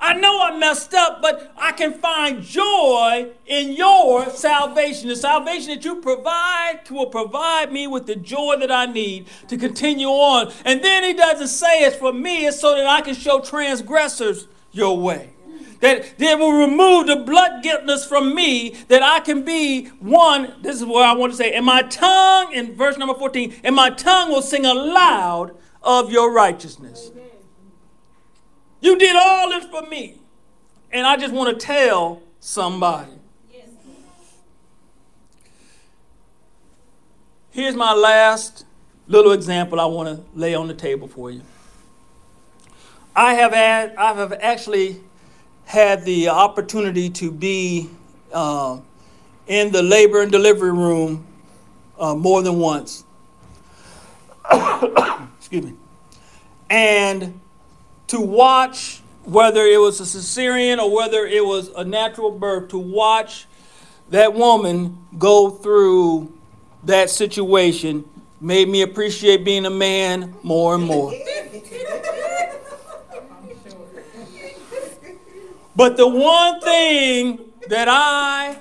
I 0.00 0.14
know 0.14 0.40
I 0.40 0.56
messed 0.56 0.94
up, 0.94 1.20
but 1.20 1.52
I 1.58 1.72
can 1.72 1.92
find 1.92 2.42
joy 2.42 3.30
in 3.46 3.72
your 3.72 4.30
salvation. 4.30 5.08
The 5.08 5.16
salvation 5.16 5.74
that 5.74 5.84
you 5.84 5.96
provide 6.00 6.80
will 6.90 7.06
provide 7.06 7.70
me 7.70 7.86
with 7.86 8.06
the 8.06 8.16
joy 8.16 8.56
that 8.60 8.72
I 8.72 8.86
need 8.86 9.28
to 9.48 9.58
continue 9.58 10.08
on. 10.08 10.52
And 10.64 10.82
then 10.82 11.04
he 11.04 11.12
doesn't 11.12 11.48
say 11.48 11.84
it's 11.84 11.96
for 11.96 12.14
me, 12.14 12.46
it's 12.46 12.58
so 12.58 12.74
that 12.74 12.86
I 12.86 13.02
can 13.02 13.14
show 13.14 13.40
transgressors 13.40 14.48
your 14.72 14.98
way. 14.98 15.34
That 15.80 16.18
they 16.18 16.34
will 16.34 16.52
remove 16.52 17.06
the 17.06 17.16
blood 17.16 17.62
guiltness 17.62 18.06
from 18.06 18.34
me, 18.34 18.70
that 18.88 19.02
I 19.02 19.20
can 19.20 19.44
be 19.44 19.86
one. 19.98 20.54
This 20.62 20.76
is 20.76 20.84
what 20.84 21.04
I 21.04 21.14
want 21.14 21.32
to 21.32 21.36
say. 21.36 21.52
And 21.52 21.64
my 21.66 21.82
tongue, 21.82 22.52
in 22.52 22.74
verse 22.74 22.96
number 22.96 23.14
14, 23.14 23.60
and 23.64 23.76
my 23.76 23.90
tongue 23.90 24.30
will 24.30 24.42
sing 24.42 24.64
aloud 24.64 25.54
of 25.82 26.10
your 26.10 26.32
righteousness. 26.32 27.10
You 28.80 28.98
did 28.98 29.16
all 29.16 29.50
this 29.50 29.64
for 29.66 29.82
me. 29.82 30.16
And 30.92 31.06
I 31.06 31.16
just 31.16 31.32
want 31.32 31.58
to 31.58 31.66
tell 31.66 32.22
somebody. 32.40 33.12
Here's 37.52 37.74
my 37.74 37.92
last 37.92 38.64
little 39.08 39.32
example 39.32 39.80
I 39.80 39.84
want 39.84 40.08
to 40.08 40.38
lay 40.38 40.54
on 40.54 40.68
the 40.68 40.74
table 40.74 41.08
for 41.08 41.30
you. 41.30 41.42
I 43.14 43.34
have 43.34 43.52
had, 43.52 43.94
I 43.96 44.14
have 44.14 44.32
actually 44.32 45.00
had 45.64 46.04
the 46.04 46.28
opportunity 46.28 47.10
to 47.10 47.30
be 47.30 47.90
uh, 48.32 48.78
in 49.48 49.72
the 49.72 49.82
labor 49.82 50.22
and 50.22 50.30
delivery 50.30 50.72
room 50.72 51.26
uh, 51.98 52.14
more 52.14 52.40
than 52.42 52.58
once. 52.58 53.04
Excuse 55.38 55.64
me. 55.64 55.74
And 56.70 57.40
to 58.10 58.20
watch 58.20 59.02
whether 59.24 59.64
it 59.64 59.78
was 59.80 60.00
a 60.00 60.04
cesarean 60.04 60.78
or 60.78 60.94
whether 60.94 61.26
it 61.26 61.44
was 61.44 61.68
a 61.76 61.84
natural 61.84 62.30
birth, 62.30 62.68
to 62.70 62.78
watch 62.78 63.46
that 64.10 64.34
woman 64.34 64.98
go 65.18 65.50
through 65.50 66.36
that 66.84 67.08
situation 67.10 68.04
made 68.40 68.68
me 68.68 68.82
appreciate 68.82 69.44
being 69.44 69.66
a 69.66 69.70
man 69.70 70.34
more 70.42 70.74
and 70.74 70.84
more. 70.84 71.12
But 75.76 75.96
the 75.96 76.08
one 76.08 76.60
thing 76.60 77.52
that 77.68 77.86
I 77.88 78.58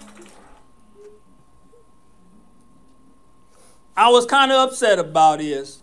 I 3.97 4.09
was 4.09 4.25
kind 4.25 4.51
of 4.51 4.69
upset 4.69 4.99
about 4.99 5.41
is 5.41 5.81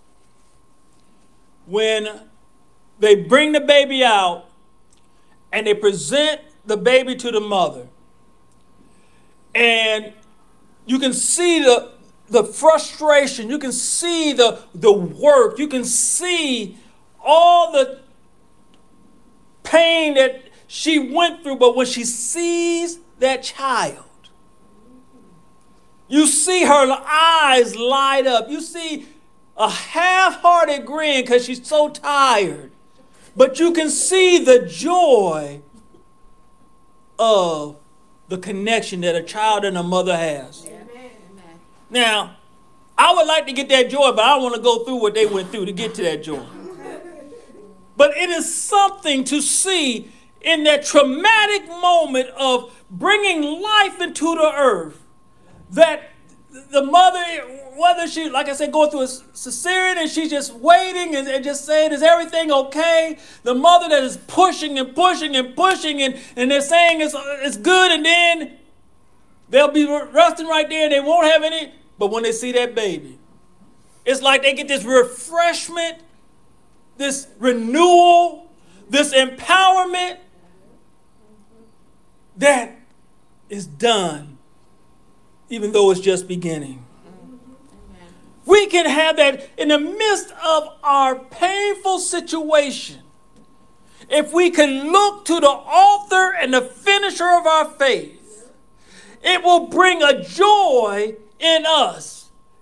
when 1.67 2.26
they 2.99 3.15
bring 3.15 3.53
the 3.53 3.61
baby 3.61 4.05
out 4.05 4.47
and 5.53 5.67
they 5.67 5.75
present 5.75 6.41
the 6.65 6.77
baby 6.77 7.15
to 7.17 7.31
the 7.31 7.41
mother. 7.41 7.87
And 9.55 10.13
you 10.85 10.99
can 10.99 11.13
see 11.13 11.61
the, 11.61 11.93
the 12.29 12.45
frustration, 12.45 13.49
you 13.49 13.59
can 13.59 13.73
see 13.73 14.33
the, 14.33 14.63
the 14.75 14.93
work, 14.93 15.59
you 15.59 15.69
can 15.69 15.85
see 15.85 16.77
all 17.23 17.73
the 17.73 18.01
pain 19.63 20.15
that 20.15 20.43
she 20.67 20.99
went 20.99 21.43
through. 21.43 21.57
But 21.57 21.77
when 21.77 21.87
she 21.87 22.05
sees 22.05 22.99
that 23.19 23.43
child, 23.43 24.05
you 26.09 26.27
see 26.27 26.65
her 26.65 27.03
eyes 27.07 27.75
light 27.77 28.27
up. 28.27 28.49
You 28.49 28.61
see 28.61 29.07
a 29.57 29.69
half 29.69 30.41
hearted 30.41 30.87
grin 30.87 31.23
because 31.23 31.47
she's 31.47 31.67
so 31.67 31.89
tired 31.89 32.71
but 33.37 33.59
you 33.59 33.73
can 33.73 33.91
see 33.91 34.39
the 34.43 34.67
joy 34.67 35.61
of 37.19 37.77
the 38.29 38.39
connection 38.39 39.03
that 39.03 39.15
a 39.15 39.23
child 39.23 39.65
and 39.65 39.77
a 39.77 39.83
mother 39.83 40.17
has. 40.17 40.67
Amen. 40.67 41.11
Now, 41.91 42.37
I 42.99 43.15
would 43.15 43.27
like 43.27 43.47
to 43.47 43.53
get 43.53 43.69
that 43.69 43.91
joy, 43.91 44.13
but 44.13 44.21
I 44.21 44.35
don't 44.35 44.43
want 44.43 44.55
to 44.57 44.61
go 44.61 44.85
through 44.85 44.97
what 44.97 45.15
they 45.15 45.27
went 45.27 45.51
through 45.51 45.67
to 45.67 45.73
get 45.73 45.95
to 45.95 46.03
that 46.03 46.23
joy. 46.23 46.45
But 47.97 48.17
it 48.17 48.31
is 48.31 48.55
something 48.55 49.25
to 49.25 49.41
see 49.41 50.11
in 50.41 50.65
that 50.65 50.85
traumatic 50.85 51.69
moment 51.69 52.29
of 52.31 52.85
bringing 52.91 53.63
life 53.63 54.01
into 54.01 54.35
the 54.35 54.53
earth 54.55 55.03
that 55.71 56.11
the 56.71 56.83
mother, 56.83 57.23
whether 57.77 58.07
she, 58.09 58.31
like 58.31 58.49
I 58.49 58.55
said, 58.55 58.73
going 58.73 58.91
through 58.91 59.03
a 59.03 59.07
cesarean 59.07 59.97
and 59.97 60.11
she's 60.11 60.31
just 60.31 60.55
waiting 60.55 61.15
and, 61.15 61.29
and, 61.29 61.45
just 61.45 61.65
saying, 61.65 61.93
is 61.93 62.03
everything 62.03 62.51
okay? 62.51 63.19
The 63.43 63.55
mother 63.55 63.89
that 63.89 64.03
is 64.03 64.17
pushing 64.17 64.79
and 64.79 64.95
pushing 64.95 65.37
and 65.37 65.55
pushing 65.55 66.01
and, 66.03 66.19
and 66.37 66.51
they're 66.51 66.61
saying 66.61 67.01
it's, 67.01 67.15
it's 67.17 67.57
good 67.57 67.93
and 67.93 68.05
then 68.05 68.57
they'll 69.51 69.71
be 69.71 69.87
resting 70.13 70.47
right 70.47 70.69
there 70.69 70.85
and 70.85 70.93
they 70.93 71.01
won't 71.01 71.27
have 71.27 71.43
any. 71.43 71.73
But 71.99 72.11
when 72.11 72.23
they 72.23 72.33
see 72.33 72.53
that 72.53 72.75
baby, 72.75 73.19
it's 74.05 74.23
like 74.23 74.43
they 74.43 74.55
get 74.55 74.69
this 74.69 74.85
refreshment, 74.85 75.99
this 76.97 77.29
renewal, 77.39 78.51
this 78.89 79.13
empowerment 79.13 80.19
that 82.37 82.77
is 83.49 83.67
done 83.67 84.36
even 85.49 85.73
though 85.73 85.91
it's 85.91 86.01
just 86.01 86.27
beginning. 86.27 86.85
We 88.45 88.67
can 88.67 88.87
have 88.87 89.17
that 89.17 89.49
in 89.59 89.69
the 89.69 89.79
midst 89.79 90.33
of 90.45 90.69
our 90.83 91.17
painful 91.17 91.99
situation. 91.99 93.01
If 94.09 94.33
we 94.33 94.51
can 94.51 94.93
look 94.93 95.25
to 95.25 95.41
the 95.41 95.49
author 95.49 96.33
and 96.33 96.55
the 96.55 96.61
finisher 96.61 97.29
of 97.29 97.47
our 97.47 97.65
faith, 97.71 98.53
it 99.23 99.43
will 99.43 99.67
bring 99.67 100.03
a 100.03 100.23
joy 100.23 101.17
in 101.41 101.65
us 101.67 102.16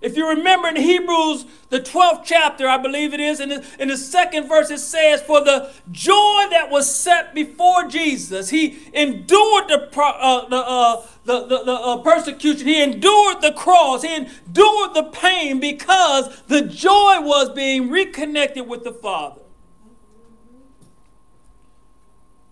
if 0.05 0.15
you 0.15 0.29
remember 0.29 0.67
in 0.67 0.75
Hebrews, 0.75 1.47
the 1.69 1.79
12th 1.79 2.21
chapter, 2.23 2.69
I 2.69 2.77
believe 2.77 3.11
it 3.15 3.19
is, 3.19 3.39
in 3.39 3.49
the, 3.49 3.65
in 3.79 3.87
the 3.87 3.97
second 3.97 4.47
verse, 4.47 4.69
it 4.69 4.77
says, 4.77 5.23
For 5.23 5.43
the 5.43 5.71
joy 5.91 6.45
that 6.51 6.69
was 6.69 6.93
set 6.93 7.33
before 7.33 7.87
Jesus, 7.87 8.51
he 8.51 8.77
endured 8.93 9.67
the, 9.67 9.89
uh, 9.97 10.47
the, 10.47 10.57
uh, 10.57 11.05
the, 11.23 11.47
the, 11.47 11.63
the 11.63 11.71
uh, 11.73 11.97
persecution, 11.97 12.67
he 12.67 12.83
endured 12.83 13.41
the 13.41 13.51
cross, 13.53 14.03
he 14.03 14.15
endured 14.15 14.93
the 14.93 15.09
pain 15.11 15.59
because 15.59 16.39
the 16.43 16.61
joy 16.61 17.19
was 17.21 17.49
being 17.49 17.89
reconnected 17.89 18.67
with 18.67 18.83
the 18.83 18.93
Father. 18.93 19.41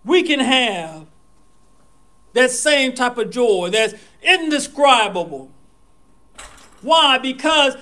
We 0.04 0.24
can 0.24 0.40
have 0.40 1.06
that 2.32 2.50
same 2.50 2.94
type 2.94 3.16
of 3.16 3.30
joy 3.30 3.70
that's 3.70 3.94
indescribable 4.24 5.53
why? 6.84 7.18
Because 7.18 7.76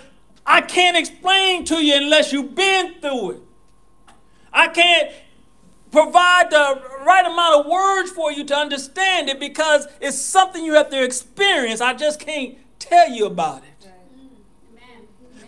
I 0.46 0.60
can't 0.60 0.96
explain 0.96 1.64
to 1.66 1.84
you 1.84 1.96
unless 1.96 2.32
you've 2.32 2.54
been 2.54 2.94
through 3.00 3.32
it. 3.32 3.42
I 4.52 4.68
can't 4.68 5.12
provide 5.90 6.50
the 6.50 6.82
right 7.04 7.26
amount 7.26 7.60
of 7.60 7.70
words 7.70 8.10
for 8.10 8.32
you 8.32 8.44
to 8.44 8.56
understand 8.56 9.28
it 9.28 9.38
because 9.38 9.86
it's 10.00 10.18
something 10.18 10.64
you 10.64 10.74
have 10.74 10.90
to 10.90 11.02
experience. 11.02 11.80
I 11.80 11.94
just 11.94 12.20
can't 12.20 12.56
tell 12.78 13.10
you 13.10 13.26
about 13.26 13.62
it. 13.62 13.68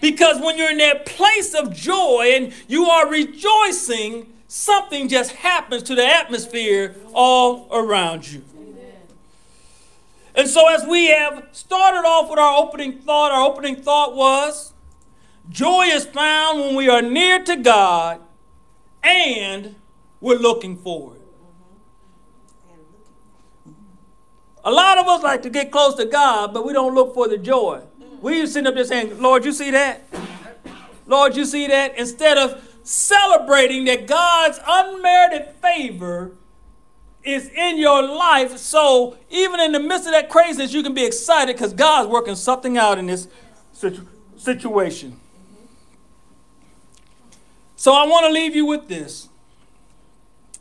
Because 0.01 0.39
when 0.41 0.59
you're 0.59 0.71
in 0.71 0.79
that 0.79 1.07
place 1.07 1.55
of 1.55 1.75
joy 1.75 2.33
and 2.35 2.53
you 2.69 2.85
are 2.85 3.09
rejoicing, 3.09 4.31
something 4.49 5.09
just 5.09 5.33
happens 5.33 5.83
to 5.85 5.95
the 5.95 6.07
atmosphere 6.07 6.95
all 7.15 7.69
around 7.73 8.31
you. 8.31 8.45
And 10.35 10.49
so, 10.49 10.69
as 10.69 10.85
we 10.85 11.09
have 11.09 11.49
started 11.53 12.07
off 12.07 12.29
with 12.29 12.39
our 12.39 12.57
opening 12.59 12.99
thought, 12.99 13.31
our 13.31 13.43
opening 13.43 13.77
thought 13.77 14.17
was 14.17 14.73
joy 15.49 15.85
is 15.85 16.07
found 16.07 16.61
when 16.61 16.75
we 16.75 16.89
are 16.89 17.03
near 17.03 17.43
to 17.45 17.57
God 17.57 18.21
and 19.03 19.77
we're 20.21 20.39
looking 20.39 20.77
forward. 20.77 21.21
A 24.65 24.71
lot 24.71 24.97
of 24.97 25.07
us 25.07 25.23
like 25.23 25.43
to 25.43 25.51
get 25.51 25.71
close 25.71 25.95
to 25.97 26.07
God, 26.07 26.55
but 26.55 26.65
we 26.65 26.73
don't 26.73 26.95
look 26.95 27.13
for 27.13 27.29
the 27.29 27.37
joy. 27.37 27.83
We 28.23 28.41
just 28.41 28.55
sitting 28.55 28.67
up 28.67 28.75
there 28.75 28.85
saying, 28.85 29.21
Lord, 29.21 29.45
you 29.45 29.53
see 29.53 29.71
that? 29.73 30.09
Lord, 31.07 31.37
you 31.37 31.45
see 31.45 31.67
that? 31.67 31.99
Instead 31.99 32.39
of 32.39 32.67
celebrating 32.83 33.85
that 33.85 34.07
God's 34.07 34.59
unmerited 34.67 35.55
favor 35.61 36.33
is 37.25 37.49
in 37.49 37.79
your 37.79 38.03
life. 38.03 38.57
So 38.59 39.17
even 39.31 39.61
in 39.61 39.73
the 39.73 39.81
midst 39.81 40.07
of 40.07 40.13
that 40.13 40.29
craziness, 40.29 40.73
you 40.73 40.83
can 40.83 40.95
be 40.95 41.05
excited 41.05 41.57
because 41.57 41.73
God's 41.73 42.09
working 42.09 42.35
something 42.35 42.77
out 42.77 42.99
in 42.99 43.07
this 43.07 43.29
situ- 43.73 44.07
situation. 44.37 45.19
So 47.77 47.93
I 47.93 48.07
want 48.07 48.27
to 48.27 48.33
leave 48.33 48.55
you 48.55 48.67
with 48.67 48.89
this 48.89 49.29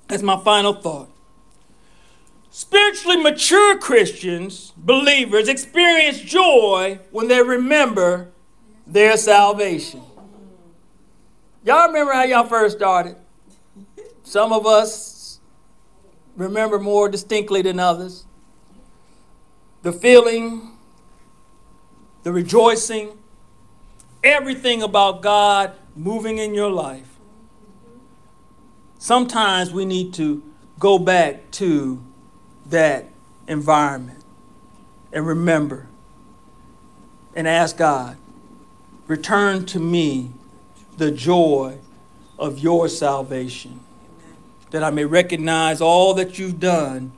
as 0.10 0.24
my 0.24 0.38
final 0.44 0.74
thought. 0.74 1.10
Spiritually 2.50 3.18
mature 3.18 3.78
Christians, 3.78 4.74
believers, 4.78 5.48
experience 5.48 6.20
joy 6.20 7.00
when 7.12 7.28
they 7.28 7.42
remember 7.42 8.30
their 8.86 9.18
salvation. 9.18 10.04
Y'all 11.66 11.88
remember 11.88 12.14
how 12.14 12.24
y'all 12.24 12.46
first 12.46 12.78
started? 12.78 13.16
Some 14.24 14.54
of 14.54 14.68
us 14.68 15.13
remember 16.36 16.80
more 16.80 17.10
distinctly 17.10 17.62
than 17.62 17.80
others. 17.80 18.26
The 19.82 19.92
feeling, 19.92 20.72
the 22.24 22.32
rejoicing, 22.32 23.18
everything 24.24 24.82
about 24.82 25.22
God 25.22 25.74
moving 25.96 26.38
in 26.38 26.54
your 26.54 26.72
life. 26.72 27.10
Sometimes 28.98 29.72
we 29.72 29.86
need 29.86 30.14
to 30.16 30.42
go 30.80 30.98
back 30.98 31.52
to 31.52 32.02
that 32.68 33.10
environment 33.48 34.24
and 35.12 35.28
remember 35.28 35.88
and 37.36 37.48
ask 37.48 37.78
God, 37.78 38.18
return 39.08 39.66
to 39.68 39.80
me 39.80 40.32
the 40.98 41.12
joy 41.12 41.78
of 42.40 42.60
your 42.60 42.88
salvation, 42.88 43.80
that 44.74 44.84
I 44.84 44.90
may 44.90 45.06
recognize 45.06 45.82
all 45.82 46.16
that 46.16 46.40
you've 46.40 46.60
done 46.60 47.12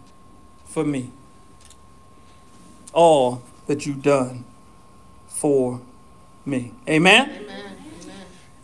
for 0.65 0.83
me. 0.83 1.09
All 2.91 3.43
that 3.67 3.85
you've 3.85 4.01
done 4.03 4.43
for 5.25 5.79
me. 6.45 6.73
Amen? 6.89 7.29
Amen. 7.29 7.75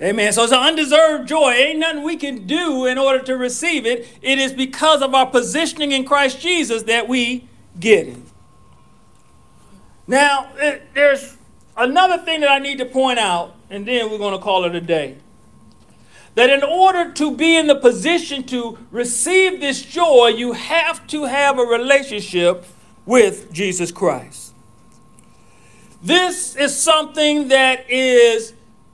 Amen. 0.01 0.33
So 0.33 0.43
it's 0.43 0.51
an 0.51 0.59
undeserved 0.59 1.29
joy. 1.29 1.51
Ain't 1.51 1.79
nothing 1.79 2.03
we 2.03 2.17
can 2.17 2.45
do 2.45 2.85
in 2.85 2.97
order 2.97 3.23
to 3.23 3.37
receive 3.37 3.85
it. 3.85 4.09
It 4.21 4.39
is 4.39 4.51
because 4.51 5.01
of 5.01 5.15
our 5.15 5.25
positioning 5.25 5.93
in 5.93 6.03
Christ 6.03 6.41
Jesus 6.41 6.83
that 6.83 7.07
we 7.07 7.47
get 7.79 8.09
it. 8.09 8.17
Now, 10.05 10.51
it, 10.57 10.93
there's 10.93 11.37
another 11.77 12.17
thing 12.25 12.41
that 12.41 12.51
I 12.51 12.59
need 12.59 12.79
to 12.79 12.85
point 12.85 13.19
out, 13.19 13.55
and 13.69 13.87
then 13.87 14.11
we're 14.11 14.17
going 14.17 14.37
to 14.37 14.43
call 14.43 14.65
it 14.65 14.75
a 14.75 14.81
day. 14.81 15.15
That 16.35 16.49
in 16.49 16.63
order 16.63 17.11
to 17.11 17.35
be 17.35 17.57
in 17.57 17.67
the 17.67 17.75
position 17.75 18.43
to 18.43 18.77
receive 18.89 19.59
this 19.59 19.81
joy, 19.81 20.27
you 20.27 20.53
have 20.53 21.05
to 21.07 21.25
have 21.25 21.59
a 21.59 21.63
relationship 21.63 22.65
with 23.05 23.51
Jesus 23.51 23.91
Christ. 23.91 24.53
This 26.01 26.55
is 26.55 26.79
something 26.79 27.49
that 27.49 27.89
is, 27.89 28.53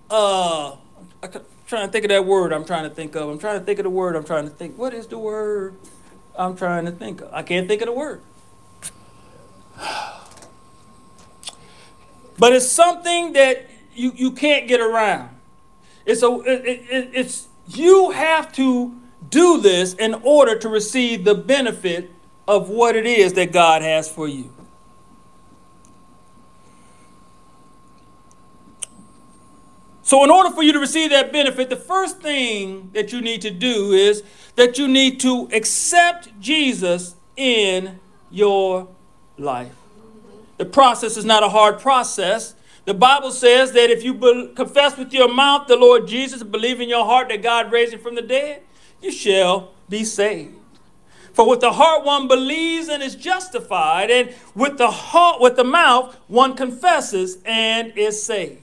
uh, 0.10 0.76
I'm 1.24 1.32
trying 1.68 1.88
to 1.88 1.92
think 1.92 2.06
of 2.06 2.10
that 2.10 2.26
word 2.26 2.52
I'm 2.52 2.66
trying 2.66 2.84
to 2.84 2.90
think 2.90 3.16
of. 3.16 3.30
I'm 3.30 3.40
trying 3.40 3.60
to 3.60 3.66
think 3.66 3.80
of 3.80 3.84
the 3.84 3.90
word 3.90 4.16
I'm 4.16 4.26
trying 4.26 4.46
to 4.46 4.50
think. 4.50 4.78
What 4.78 4.94
is 4.94 5.08
the 5.08 5.18
word 5.18 5.76
I'm 6.36 6.56
trying 6.56 6.86
to 6.86 6.92
think 6.92 7.22
of? 7.22 7.30
I 7.32 7.44
can't 7.44 7.68
think 7.68 7.82
of 7.82 7.86
the 7.86 7.94
word. 7.94 8.22
But 12.40 12.54
it's 12.54 12.68
something 12.68 13.34
that 13.34 13.70
you, 13.94 14.12
you 14.16 14.32
can't 14.32 14.68
get 14.68 14.80
around. 14.80 15.37
It's 16.08 16.24
a 16.24 16.40
it, 16.40 16.66
it, 16.66 17.10
it's 17.14 17.48
you 17.68 18.12
have 18.12 18.52
to 18.54 18.96
do 19.30 19.60
this 19.62 19.94
in 19.94 20.16
order 20.16 20.58
to 20.58 20.70
receive 20.70 21.26
the 21.26 21.36
benefit 21.36 22.12
of 22.48 22.70
what 22.70 22.96
it 22.96 23.06
is 23.06 23.34
that 23.34 23.52
God 23.52 23.82
has 23.82 24.10
for 24.10 24.28
you. 24.28 24.52
So, 30.02 30.24
in 30.24 30.32
order 30.32 30.50
for 30.52 30.64
you 30.64 30.72
to 30.72 30.80
receive 30.80 31.10
that 31.10 31.34
benefit, 31.34 31.70
the 31.70 31.76
first 31.76 32.22
thing 32.22 32.92
that 32.94 33.12
you 33.12 33.20
need 33.20 33.42
to 33.42 33.52
do 33.52 33.92
is 33.92 34.24
that 34.56 34.78
you 34.78 34.88
need 34.88 35.20
to 35.20 35.50
accept 35.52 36.40
Jesus 36.40 37.16
in 37.36 38.00
your 38.32 38.88
life. 39.38 39.76
The 40.56 40.64
process 40.64 41.18
is 41.18 41.26
not 41.26 41.44
a 41.44 41.50
hard 41.50 41.80
process. 41.80 42.56
The 42.88 42.94
Bible 42.94 43.34
says 43.34 43.74
that 43.74 43.90
if 43.90 44.02
you 44.02 44.14
be- 44.14 44.54
confess 44.56 44.98
with 44.98 45.12
your 45.12 45.28
mouth 45.28 45.68
the 45.68 45.76
Lord 45.76 46.08
Jesus, 46.08 46.40
and 46.40 46.50
believe 46.50 46.80
in 46.80 46.88
your 46.88 47.04
heart 47.04 47.28
that 47.28 47.44
God 47.44 47.70
raised 47.70 47.94
him 47.94 48.00
from 48.00 48.16
the 48.16 48.22
dead, 48.22 48.62
you 49.02 49.12
shall 49.12 49.74
be 49.90 50.06
saved. 50.06 50.56
For 51.34 51.46
with 51.50 51.60
the 51.60 51.74
heart 51.74 52.06
one 52.06 52.30
believes 52.30 52.88
and 52.88 53.04
is 53.04 53.16
justified, 53.16 54.10
and 54.10 54.34
with 54.56 54.78
the 54.78 54.90
heart, 54.90 55.42
with 55.42 55.58
the 55.58 55.66
mouth 55.66 56.16
one 56.28 56.56
confesses 56.56 57.40
and 57.44 57.92
is 57.98 58.24
saved. 58.24 58.62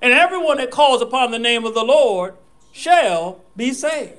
And 0.00 0.14
everyone 0.14 0.56
that 0.56 0.70
calls 0.70 1.02
upon 1.02 1.30
the 1.30 1.38
name 1.38 1.66
of 1.66 1.74
the 1.74 1.84
Lord 1.84 2.36
shall 2.72 3.44
be 3.58 3.74
saved. 3.74 4.16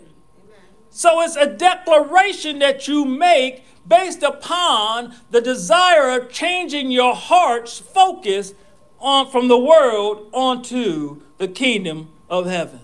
So 0.92 1.20
it's 1.20 1.36
a 1.36 1.48
declaration 1.48 2.60
that 2.60 2.88
you 2.88 3.06
make 3.06 3.64
based 3.88 4.22
upon 4.22 5.16
the 5.32 5.42
desire 5.42 6.12
of 6.12 6.30
changing 6.30 6.92
your 6.92 7.16
heart's 7.16 7.80
focus 7.80 8.54
on, 9.02 9.30
from 9.30 9.48
the 9.48 9.58
world 9.58 10.30
onto 10.32 11.22
the 11.38 11.48
kingdom 11.48 12.10
of 12.30 12.46
heaven. 12.46 12.80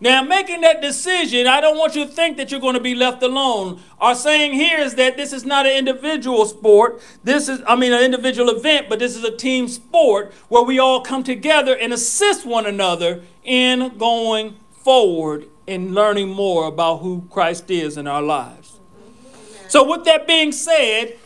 Now, 0.00 0.22
making 0.22 0.60
that 0.62 0.82
decision, 0.82 1.46
I 1.46 1.62
don't 1.62 1.78
want 1.78 1.94
you 1.94 2.04
to 2.04 2.10
think 2.10 2.36
that 2.36 2.50
you're 2.50 2.60
going 2.60 2.74
to 2.74 2.80
be 2.80 2.94
left 2.94 3.22
alone. 3.22 3.80
Our 3.98 4.14
saying 4.14 4.52
here 4.52 4.78
is 4.78 4.96
that 4.96 5.16
this 5.16 5.32
is 5.32 5.46
not 5.46 5.64
an 5.66 5.76
individual 5.76 6.44
sport. 6.44 7.00
This 7.22 7.48
is, 7.48 7.62
I 7.66 7.74
mean, 7.76 7.92
an 7.92 8.02
individual 8.02 8.50
event, 8.50 8.88
but 8.90 8.98
this 8.98 9.16
is 9.16 9.24
a 9.24 9.34
team 9.34 9.66
sport 9.66 10.34
where 10.48 10.62
we 10.62 10.78
all 10.78 11.00
come 11.00 11.22
together 11.22 11.74
and 11.74 11.92
assist 11.92 12.44
one 12.44 12.66
another 12.66 13.22
in 13.44 13.96
going 13.96 14.56
forward 14.72 15.46
and 15.66 15.94
learning 15.94 16.28
more 16.28 16.66
about 16.66 16.98
who 16.98 17.26
Christ 17.30 17.70
is 17.70 17.96
in 17.96 18.06
our 18.06 18.20
lives. 18.20 18.78
So, 19.68 19.88
with 19.88 20.04
that 20.04 20.26
being 20.26 20.52
said, 20.52 21.16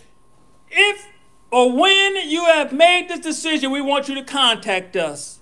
if 0.70 1.07
or 1.50 1.72
when 1.72 2.16
you 2.28 2.44
have 2.44 2.72
made 2.72 3.08
this 3.08 3.20
decision, 3.20 3.70
we 3.70 3.80
want 3.80 4.08
you 4.08 4.14
to 4.16 4.22
contact 4.22 4.96
us. 4.96 5.38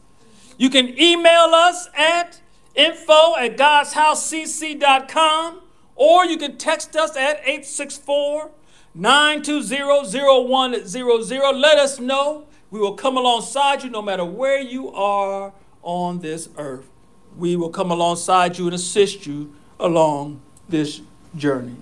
You 0.59 0.71
can 0.71 0.99
email 1.01 1.51
us 1.53 1.89
at 1.97 2.41
info 2.75 3.37
at 3.37 3.57
godshousecc.com, 3.57 5.61
or 5.97 6.25
you 6.25 6.37
can 6.37 6.57
text 6.57 6.95
us 6.97 7.17
at 7.17 7.41
864 7.41 8.51
920 8.95 10.49
0100. 10.49 11.57
Let 11.57 11.79
us 11.79 11.99
know. 11.99 12.47
We 12.71 12.81
will 12.81 12.95
come 12.95 13.17
alongside 13.17 13.83
you 13.83 13.91
no 13.91 14.03
matter 14.03 14.25
where 14.25 14.61
you 14.61 14.91
are 14.93 15.53
on 15.83 16.21
this 16.21 16.49
earth. 16.57 16.89
We 17.37 17.57
will 17.57 17.71
come 17.71 17.91
alongside 17.91 18.59
you 18.59 18.67
and 18.67 18.75
assist 18.75 19.27
you 19.27 19.55
along 19.79 20.41
this 20.69 21.01
journey. 21.37 21.77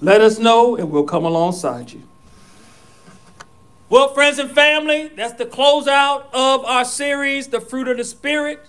Let 0.00 0.20
us 0.20 0.38
know 0.38 0.76
and 0.76 0.90
we'll 0.90 1.04
come 1.04 1.24
alongside 1.24 1.92
you. 1.92 2.02
Well, 3.90 4.12
friends 4.12 4.38
and 4.38 4.50
family, 4.50 5.08
that's 5.08 5.32
the 5.32 5.46
closeout 5.46 6.26
of 6.34 6.62
our 6.66 6.84
series, 6.84 7.48
The 7.48 7.58
Fruit 7.60 7.88
of 7.88 7.96
the 7.96 8.04
Spirit 8.04 8.60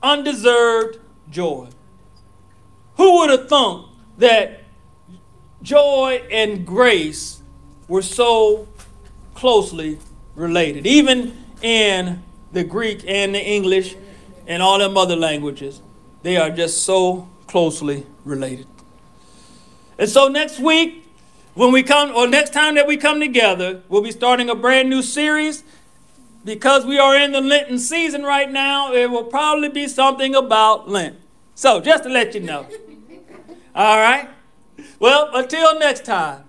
Undeserved 0.00 1.00
joy. 1.28 1.68
Who 2.96 3.18
would 3.18 3.30
have 3.30 3.48
thought 3.48 3.88
that 4.18 4.62
joy 5.62 6.22
and 6.30 6.64
grace 6.64 7.42
were 7.88 8.02
so 8.02 8.68
closely 9.34 9.98
related? 10.36 10.86
Even 10.86 11.36
in 11.60 12.22
the 12.52 12.62
Greek 12.62 13.02
and 13.08 13.34
the 13.34 13.44
English 13.44 13.96
and 14.46 14.62
all 14.62 14.78
them 14.78 14.96
other 14.96 15.16
languages, 15.16 15.82
they 16.22 16.36
are 16.36 16.50
just 16.50 16.84
so 16.84 17.28
closely 17.48 18.06
related. 18.24 18.68
And 19.98 20.08
so 20.08 20.28
next 20.28 20.60
week, 20.60 21.01
when 21.54 21.72
we 21.72 21.82
come, 21.82 22.14
or 22.14 22.26
next 22.26 22.52
time 22.52 22.74
that 22.76 22.86
we 22.86 22.96
come 22.96 23.20
together, 23.20 23.82
we'll 23.88 24.02
be 24.02 24.10
starting 24.12 24.48
a 24.48 24.54
brand 24.54 24.88
new 24.88 25.02
series. 25.02 25.64
Because 26.44 26.84
we 26.84 26.98
are 26.98 27.16
in 27.16 27.30
the 27.30 27.40
Lenten 27.40 27.78
season 27.78 28.24
right 28.24 28.50
now, 28.50 28.92
it 28.92 29.10
will 29.10 29.24
probably 29.24 29.68
be 29.68 29.86
something 29.86 30.34
about 30.34 30.88
Lent. 30.88 31.16
So, 31.54 31.80
just 31.80 32.02
to 32.02 32.08
let 32.08 32.34
you 32.34 32.40
know. 32.40 32.66
All 33.74 33.98
right? 33.98 34.28
Well, 34.98 35.30
until 35.34 35.78
next 35.78 36.04
time, 36.04 36.44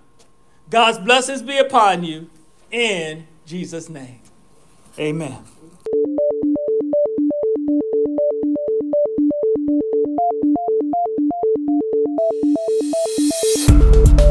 God's 0.68 0.98
blessings 0.98 1.42
be 1.42 1.58
upon 1.58 2.02
you 2.02 2.28
in 2.72 3.28
Jesus' 3.46 3.88
name. 3.88 4.20
Amen. 4.98 5.44